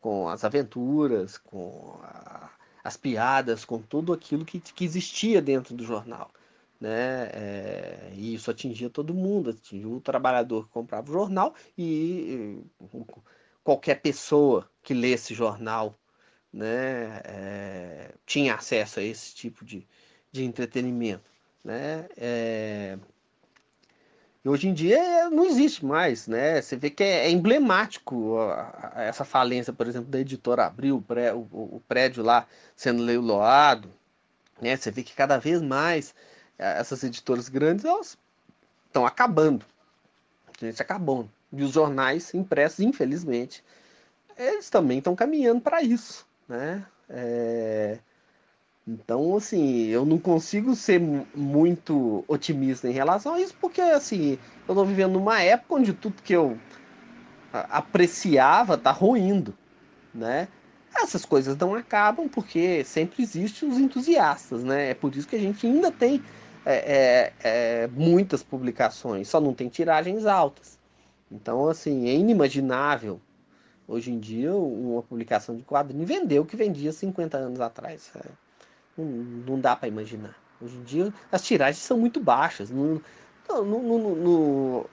com 0.00 0.28
as 0.28 0.44
aventuras, 0.44 1.38
com 1.38 1.98
a, 2.02 2.50
as 2.84 2.96
piadas, 2.96 3.64
com 3.64 3.80
tudo 3.80 4.12
aquilo 4.12 4.44
que, 4.44 4.60
que 4.60 4.84
existia 4.84 5.42
dentro 5.42 5.74
do 5.74 5.84
jornal. 5.84 6.30
Né? 6.80 7.30
É, 7.32 8.12
e 8.14 8.34
isso 8.34 8.50
atingia 8.50 8.90
todo 8.90 9.14
mundo, 9.14 9.50
atingia 9.50 9.88
o 9.88 10.00
trabalhador 10.00 10.66
que 10.66 10.72
comprava 10.72 11.10
o 11.10 11.12
jornal 11.12 11.54
e, 11.76 12.62
e 12.82 13.04
qualquer 13.64 14.00
pessoa 14.00 14.70
que 14.82 14.94
lê 14.94 15.10
esse 15.12 15.34
jornal 15.34 15.94
né, 16.52 17.20
é, 17.24 18.10
tinha 18.24 18.54
acesso 18.54 19.00
a 19.00 19.02
esse 19.02 19.34
tipo 19.34 19.64
de, 19.64 19.86
de 20.32 20.44
entretenimento. 20.44 21.30
Né? 21.64 22.06
É, 22.16 22.98
e 24.44 24.48
hoje 24.48 24.68
em 24.68 24.74
dia 24.74 25.28
não 25.28 25.44
existe 25.44 25.84
mais, 25.84 26.28
né? 26.28 26.62
Você 26.62 26.76
vê 26.76 26.88
que 26.88 27.02
é, 27.02 27.26
é 27.26 27.30
emblemático 27.30 28.38
a, 28.38 28.92
a, 28.94 29.02
essa 29.02 29.24
falência, 29.24 29.72
por 29.72 29.88
exemplo, 29.88 30.08
da 30.08 30.20
editora 30.20 30.66
Abril, 30.66 31.04
o, 31.52 31.82
prédio 31.88 32.22
lá 32.22 32.46
sendo 32.76 33.02
leiloado, 33.02 33.90
né? 34.60 34.76
Você 34.76 34.90
vê 34.90 35.02
que 35.02 35.14
cada 35.14 35.38
vez 35.38 35.60
mais 35.60 36.14
é, 36.58 36.78
essas 36.78 37.02
editoras 37.02 37.48
grandes 37.48 37.84
estão 38.86 39.04
acabando, 39.04 39.66
gente 40.60 40.80
acabando. 40.80 41.30
E 41.52 41.62
os 41.62 41.72
jornais 41.72 42.32
impressos, 42.34 42.80
infelizmente, 42.80 43.64
eles 44.38 44.70
também 44.70 44.98
estão 44.98 45.16
caminhando 45.16 45.60
para 45.60 45.82
isso 45.82 46.25
né? 46.48 46.84
É... 47.08 47.98
Então, 48.86 49.36
assim, 49.36 49.86
eu 49.86 50.04
não 50.04 50.18
consigo 50.18 50.76
ser 50.76 51.00
muito 51.34 52.24
otimista 52.28 52.88
em 52.88 52.92
relação 52.92 53.34
a 53.34 53.40
isso, 53.40 53.54
porque, 53.60 53.80
assim, 53.80 54.38
eu 54.68 54.72
estou 54.72 54.86
vivendo 54.86 55.14
numa 55.14 55.42
época 55.42 55.74
onde 55.74 55.92
tudo 55.92 56.22
que 56.22 56.32
eu 56.32 56.56
apreciava 57.52 58.74
está 58.74 58.92
ruindo, 58.92 59.56
né? 60.14 60.46
essas 61.02 61.24
coisas 61.24 61.56
não 61.56 61.74
acabam 61.74 62.28
porque 62.28 62.84
sempre 62.84 63.22
existem 63.22 63.68
os 63.68 63.78
entusiastas, 63.78 64.64
né? 64.64 64.90
É 64.90 64.94
por 64.94 65.14
isso 65.14 65.28
que 65.28 65.36
a 65.36 65.40
gente 65.40 65.66
ainda 65.66 65.90
tem 65.90 66.22
é, 66.64 66.74
é, 66.74 67.32
é, 67.42 67.86
muitas 67.88 68.42
publicações, 68.42 69.28
só 69.28 69.40
não 69.40 69.54
tem 69.54 69.68
tiragens 69.68 70.26
altas. 70.26 70.78
Então, 71.30 71.68
assim, 71.68 72.08
é 72.08 72.14
inimaginável 72.14 73.20
hoje 73.88 74.10
em 74.10 74.18
dia 74.18 74.54
uma 74.54 75.02
publicação 75.02 75.56
de 75.56 75.62
quadrinho 75.62 76.06
vender 76.06 76.38
o 76.38 76.44
que 76.44 76.56
vendia 76.56 76.92
50 76.92 77.36
anos 77.36 77.60
atrás. 77.60 78.10
É, 78.16 78.28
não, 78.96 79.04
não 79.04 79.60
dá 79.60 79.76
para 79.76 79.88
imaginar. 79.88 80.36
Hoje 80.60 80.76
em 80.76 80.82
dia 80.82 81.12
as 81.30 81.42
tiragens 81.42 81.82
são 81.84 81.98
muito 81.98 82.20
baixas. 82.20 82.70
No, 82.70 83.00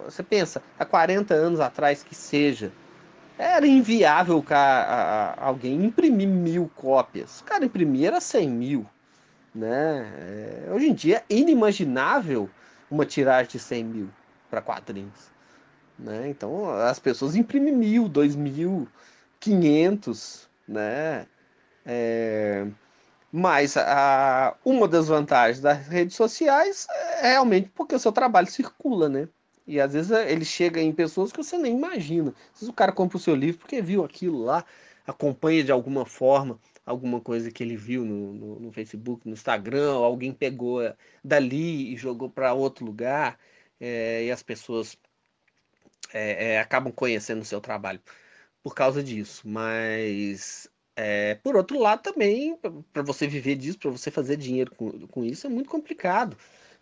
você 0.06 0.22
pensa, 0.22 0.62
há 0.78 0.86
40 0.86 1.34
anos 1.34 1.60
atrás 1.60 2.04
que 2.04 2.14
seja, 2.14 2.72
era 3.38 3.66
inviável 3.66 4.44
alguém 5.38 5.86
imprimir 5.86 6.28
mil 6.28 6.70
cópias. 6.76 7.42
O 7.42 7.44
cara 7.46 7.66
imprimir 7.66 8.08
era 8.08 8.22
100 8.22 8.50
mil. 8.50 8.86
Né? 9.56 10.12
É, 10.18 10.72
hoje 10.72 10.88
em 10.88 10.94
dia 10.94 11.24
é 11.30 11.36
inimaginável 11.36 12.50
uma 12.90 13.06
tiragem 13.06 13.52
de 13.52 13.60
100 13.60 13.84
mil 13.84 14.10
para 14.50 14.62
quadrinhos. 14.62 15.33
Né? 15.98 16.30
Então 16.30 16.70
as 16.70 17.00
pessoas 17.00 17.36
imprimem 17.36 17.76
mil, 17.76 18.08
dois 18.10 18.36
mil, 18.36 18.88
quinhentos, 19.40 20.48
né? 20.68 21.28
É... 21.86 22.68
Mas 23.32 23.76
a, 23.78 24.56
uma 24.64 24.88
das 24.88 25.08
vantagens 25.08 25.60
das 25.60 25.88
redes 25.88 26.16
sociais 26.16 26.88
é 27.22 27.32
realmente 27.32 27.70
porque 27.74 27.96
o 27.96 28.00
seu 28.00 28.12
trabalho 28.12 28.48
circula, 28.48 29.10
né? 29.10 29.28
E 29.66 29.80
às 29.80 29.94
vezes 29.94 30.12
ele 30.12 30.46
chega 30.46 30.82
em 30.82 30.92
pessoas 30.92 31.32
que 31.32 31.38
você 31.38 31.58
nem 31.58 31.76
imagina. 31.76 32.34
Às 32.54 32.62
vezes 32.62 32.70
o 32.70 32.74
cara 32.74 32.92
compra 32.92 33.18
o 33.18 33.20
seu 33.20 33.36
livro 33.36 33.60
porque 33.62 33.82
viu 33.82 34.04
aquilo 34.04 34.44
lá, 34.44 34.64
acompanha 35.08 35.64
de 35.64 35.72
alguma 35.72 36.06
forma 36.06 36.60
alguma 36.86 37.22
coisa 37.22 37.52
que 37.52 37.64
ele 37.64 37.78
viu 37.78 38.04
no, 38.06 38.34
no, 38.34 38.60
no 38.60 38.72
Facebook, 38.72 39.26
no 39.28 39.34
Instagram, 39.34 39.94
alguém 39.94 40.34
pegou 40.34 40.82
eh, 40.84 40.96
dali 41.24 41.94
e 41.94 41.98
jogou 41.98 42.30
para 42.30 42.54
outro 42.54 42.86
lugar, 42.86 43.40
é, 43.80 44.26
e 44.26 44.32
as 44.32 44.44
pessoas 44.44 44.98
é, 46.14 46.54
é, 46.54 46.60
acabam 46.60 46.94
conhecendo 46.94 47.42
o 47.42 47.46
seu 47.46 47.60
trabalho 47.62 48.02
por 48.64 48.76
causa 48.76 49.04
disso. 49.04 49.48
Mas, 49.48 50.70
por 51.44 51.56
outro 51.56 51.80
lado, 51.80 52.02
também, 52.04 52.58
para 52.94 53.04
você 53.04 53.28
viver 53.28 53.56
disso, 53.56 53.80
para 53.80 53.92
você 53.92 54.12
fazer 54.12 54.38
dinheiro 54.38 54.72
com, 54.76 55.08
com 55.08 55.26
isso, 55.26 55.48
é 55.48 55.50
muito 55.50 55.70
complicado 55.70 56.38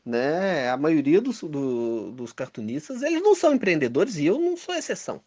né? 0.05 0.69
A 0.69 0.77
maioria 0.77 1.21
dos, 1.21 1.41
do, 1.41 2.11
dos 2.11 2.33
cartunistas, 2.33 3.01
eles 3.01 3.21
não 3.21 3.35
são 3.35 3.53
empreendedores 3.53 4.17
e 4.17 4.25
eu 4.25 4.39
não 4.39 4.57
sou 4.57 4.75
exceção. 4.75 5.21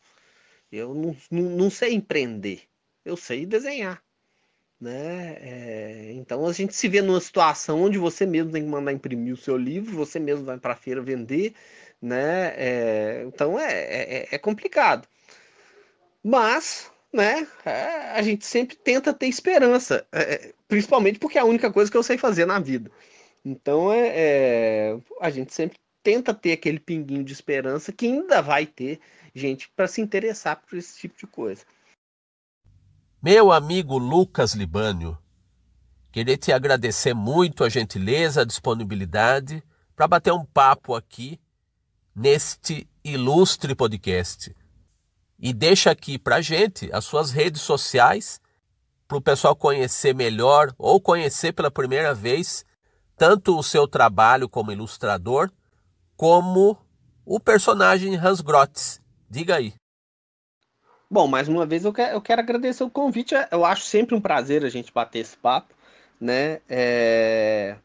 Eu 0.71 0.95
não, 0.95 1.17
não, 1.31 1.43
não 1.43 1.71
sei 1.71 1.95
empreender, 1.95 2.63
eu 3.05 3.17
sei 3.17 3.47
desenhar. 3.47 4.03
Né? 4.81 5.37
É, 5.41 6.13
então 6.15 6.47
a 6.47 6.53
gente 6.53 6.75
se 6.75 6.89
vê 6.89 7.01
numa 7.01 7.21
situação 7.21 7.83
onde 7.83 7.97
você 7.97 8.27
mesmo 8.27 8.53
tem 8.53 8.65
que 8.65 8.69
mandar 8.69 8.93
imprimir 8.93 9.33
o 9.35 9.37
seu 9.37 9.57
livro, 9.57 9.97
você 9.97 10.19
mesmo 10.19 10.45
vai 10.45 10.59
para 10.59 10.75
a 10.75 10.77
feira 10.77 11.01
vender, 11.01 11.55
né? 12.01 12.53
É, 12.57 13.25
então 13.27 13.59
é, 13.59 13.73
é, 13.73 14.29
é, 14.33 14.39
complicado. 14.39 15.09
Mas, 16.23 16.91
né? 17.13 17.47
É, 17.65 18.11
a 18.19 18.23
gente 18.23 18.45
sempre 18.45 18.77
tenta 18.77 19.13
ter 19.13 19.27
esperança, 19.27 20.07
é, 20.13 20.53
principalmente 20.69 21.19
porque 21.19 21.39
é 21.39 21.41
a 21.41 21.47
única 21.47 21.73
coisa 21.73 21.91
que 21.91 21.97
eu 21.97 22.03
sei 22.03 22.19
fazer 22.19 22.47
na 22.47 22.59
vida. 22.59 22.91
Então 23.45 23.93
é, 23.93 24.09
é, 24.15 24.99
a 25.21 25.31
gente 25.31 25.53
sempre 25.53 25.79
tenta 26.03 26.35
ter 26.35 26.53
aquele 26.53 26.79
pinguinho 26.79 27.25
de 27.25 27.33
esperança 27.33 27.93
que 27.93 28.07
ainda 28.07 28.43
vai 28.43 28.67
ter 28.67 29.01
gente 29.35 29.71
para 29.75 29.89
se 29.89 30.01
interessar 30.01 30.61
por 30.61 30.79
esse 30.79 30.99
tipo 30.99 31.19
de 31.19 31.27
coisa. 31.27 31.65
Meu 33.23 33.51
amigo 33.51 33.97
Lucas 33.97 34.53
Libânio, 34.53 35.17
queria 36.13 36.37
te 36.37 36.53
agradecer 36.53 37.15
muito 37.15 37.65
a 37.65 37.69
gentileza, 37.71 38.43
a 38.43 38.45
disponibilidade 38.45 39.63
para 39.97 40.07
bater 40.07 40.33
um 40.33 40.45
papo 40.45 40.95
aqui 40.95 41.41
neste 42.15 42.89
ilustre 43.03 43.75
podcast. 43.75 44.55
E 45.39 45.53
deixa 45.53 45.91
aqui 45.91 46.19
para 46.19 46.41
gente 46.41 46.89
as 46.93 47.05
suas 47.05 47.31
redes 47.31 47.63
sociais 47.63 48.41
para 49.07 49.19
o 49.19 49.21
pessoal 49.21 49.55
conhecer 49.55 50.15
melhor 50.15 50.73
ou 50.79 51.01
conhecer 51.01 51.53
pela 51.53 51.71
primeira 51.71 52.15
vez 52.15 52.65
tanto 53.17 53.59
o 53.59 53.63
seu 53.63 53.87
trabalho 53.87 54.49
como 54.49 54.73
ilustrador, 54.73 55.51
como 56.17 56.77
o 57.25 57.39
personagem 57.39 58.17
Hans 58.17 58.41
Grotz. 58.41 59.01
Diga 59.29 59.57
aí. 59.57 59.75
Bom, 61.11 61.27
mais 61.27 61.49
uma 61.49 61.65
vez 61.65 61.85
eu 61.85 61.93
quero, 61.93 62.15
eu 62.15 62.21
quero 62.21 62.41
agradecer 62.41 62.83
o 62.83 62.91
convite. 62.91 63.35
Eu 63.51 63.65
acho 63.65 63.83
sempre 63.83 64.15
um 64.15 64.21
prazer 64.21 64.65
a 64.65 64.69
gente 64.69 64.93
bater 64.93 65.21
esse 65.21 65.37
papo, 65.37 65.75
né? 66.21 66.61
É... 66.69 67.77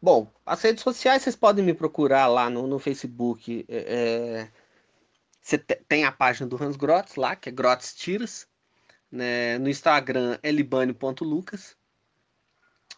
Bom, 0.00 0.32
as 0.46 0.62
redes 0.62 0.82
sociais 0.82 1.22
vocês 1.22 1.34
podem 1.36 1.64
me 1.64 1.74
procurar 1.74 2.26
lá 2.26 2.48
no, 2.48 2.66
no 2.66 2.78
Facebook. 2.78 3.64
É... 3.68 4.48
é 4.48 4.68
você 5.40 5.56
tem 5.56 6.04
a 6.04 6.12
página 6.12 6.46
do 6.46 6.62
Hans 6.62 6.76
Grotz 6.76 7.16
lá, 7.16 7.34
que 7.34 7.48
é 7.48 7.52
Grotz 7.52 7.94
Tiras. 7.94 8.46
Né? 9.10 9.56
No 9.56 9.70
Instagram 9.70 10.38
é 10.42 10.50
libânio.lucas. 10.50 11.74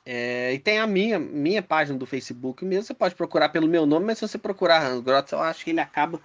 É, 0.04 0.52
e 0.52 0.58
tem 0.58 0.78
a 0.78 0.86
minha, 0.86 1.18
minha 1.18 1.62
página 1.62 1.96
do 1.96 2.06
Facebook 2.06 2.64
mesmo. 2.64 2.84
Você 2.84 2.94
pode 2.94 3.14
procurar 3.14 3.50
pelo 3.50 3.68
meu 3.68 3.86
nome, 3.86 4.06
mas 4.06 4.18
se 4.18 4.26
você 4.26 4.36
procurar 4.36 4.84
Hans 4.84 5.00
Grotz, 5.00 5.30
eu 5.30 5.40
acho 5.40 5.64
que 5.64 5.70
ele 5.70 5.80
acaba, 5.80 6.20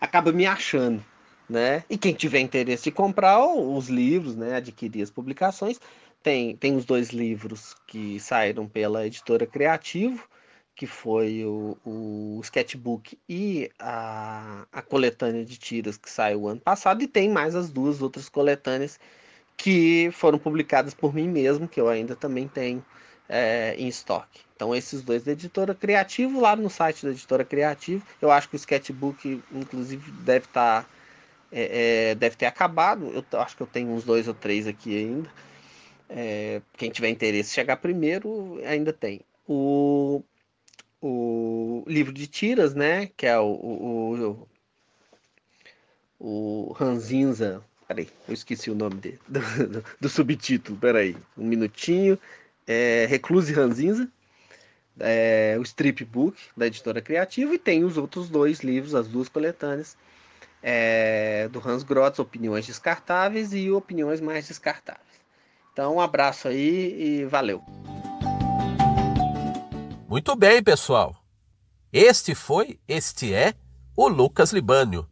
acaba 0.00 0.30
me 0.30 0.46
achando. 0.46 1.04
Né? 1.48 1.82
E 1.90 1.98
quem 1.98 2.14
tiver 2.14 2.38
interesse 2.38 2.88
em 2.88 2.92
comprar 2.92 3.44
os 3.44 3.88
livros, 3.88 4.34
né, 4.34 4.54
adquirir 4.54 5.02
as 5.02 5.10
publicações, 5.10 5.78
tem, 6.24 6.56
tem 6.56 6.74
os 6.74 6.86
dois 6.86 7.10
livros 7.10 7.76
que 7.86 8.18
saíram 8.18 8.66
pela 8.66 9.06
editora 9.06 9.46
Criativo, 9.46 10.26
que 10.74 10.86
foi 10.86 11.44
o, 11.44 11.76
o 11.84 12.40
sketchbook 12.42 13.16
e 13.28 13.70
a, 13.78 14.66
a 14.72 14.80
coletânea 14.80 15.44
de 15.44 15.58
tiras 15.58 15.98
que 15.98 16.10
saiu 16.10 16.48
ano 16.48 16.60
passado, 16.60 17.02
e 17.02 17.06
tem 17.06 17.28
mais 17.28 17.54
as 17.54 17.70
duas 17.70 18.00
outras 18.00 18.30
coletâneas 18.30 18.98
que 19.54 20.10
foram 20.12 20.38
publicadas 20.38 20.94
por 20.94 21.14
mim 21.14 21.28
mesmo, 21.28 21.68
que 21.68 21.78
eu 21.78 21.88
ainda 21.88 22.16
também 22.16 22.48
tenho 22.48 22.82
é, 23.28 23.74
em 23.76 23.86
estoque. 23.86 24.40
Então 24.56 24.74
esses 24.74 25.02
dois 25.02 25.24
da 25.24 25.32
editora 25.32 25.74
Criativo, 25.74 26.40
lá 26.40 26.56
no 26.56 26.70
site 26.70 27.04
da 27.04 27.12
editora 27.12 27.44
Criativo, 27.44 28.04
eu 28.20 28.30
acho 28.30 28.48
que 28.48 28.56
o 28.56 28.58
sketchbook, 28.58 29.42
inclusive, 29.52 30.10
deve 30.22 30.46
estar. 30.46 30.84
Tá, 30.84 30.88
é, 31.52 32.10
é, 32.10 32.14
deve 32.16 32.34
ter 32.34 32.46
acabado. 32.46 33.24
Eu 33.30 33.40
acho 33.40 33.56
que 33.56 33.62
eu 33.62 33.66
tenho 33.66 33.90
uns 33.90 34.02
dois 34.02 34.26
ou 34.26 34.34
três 34.34 34.66
aqui 34.66 34.96
ainda. 34.98 35.30
É, 36.08 36.60
quem 36.76 36.90
tiver 36.90 37.08
interesse 37.08 37.54
chegar 37.54 37.76
primeiro, 37.76 38.60
ainda 38.66 38.92
tem. 38.92 39.20
O, 39.46 40.22
o 41.00 41.84
livro 41.86 42.12
de 42.12 42.26
tiras, 42.26 42.74
né? 42.74 43.10
Que 43.16 43.26
é 43.26 43.38
o, 43.38 43.46
o, 43.46 44.48
o, 46.20 46.74
o. 46.74 46.74
Peraí, 47.86 48.08
eu 48.26 48.32
esqueci 48.32 48.70
o 48.70 48.74
nome 48.74 48.96
dele, 48.96 49.20
do, 49.28 49.40
do, 49.68 49.84
do 50.00 50.08
subtítulo. 50.08 50.78
Peraí, 50.78 51.16
um 51.36 51.46
minutinho 51.46 52.18
é, 52.66 53.06
Recluse 53.08 53.52
Ranzinza, 53.52 54.08
é, 54.98 55.56
o 55.58 55.62
Strip 55.62 56.04
Book 56.04 56.40
da 56.56 56.66
editora 56.66 57.00
Criativa, 57.02 57.54
e 57.54 57.58
tem 57.58 57.84
os 57.84 57.96
outros 57.96 58.28
dois 58.28 58.60
livros, 58.60 58.94
as 58.94 59.06
duas 59.06 59.28
coletâneas, 59.28 59.96
é, 60.62 61.48
do 61.48 61.66
Hans 61.66 61.82
Grotz, 61.82 62.18
Opiniões 62.18 62.66
Descartáveis 62.66 63.52
e 63.52 63.70
Opiniões 63.70 64.20
Mais 64.20 64.48
Descartáveis. 64.48 65.13
Então, 65.74 65.96
um 65.96 66.00
abraço 66.00 66.46
aí 66.46 67.02
e 67.02 67.24
valeu. 67.24 67.60
Muito 70.06 70.36
bem, 70.36 70.62
pessoal. 70.62 71.16
Este 71.92 72.32
foi, 72.32 72.78
este 72.86 73.34
é 73.34 73.54
o 73.96 74.06
Lucas 74.06 74.52
Libânio. 74.52 75.10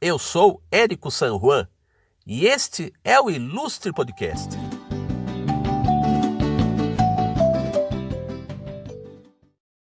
Eu 0.00 0.18
sou 0.18 0.60
Érico 0.68 1.12
San 1.12 1.38
Juan 1.38 1.68
e 2.26 2.46
este 2.46 2.92
é 3.04 3.20
o 3.20 3.30
Ilustre 3.30 3.92
Podcast. 3.92 4.48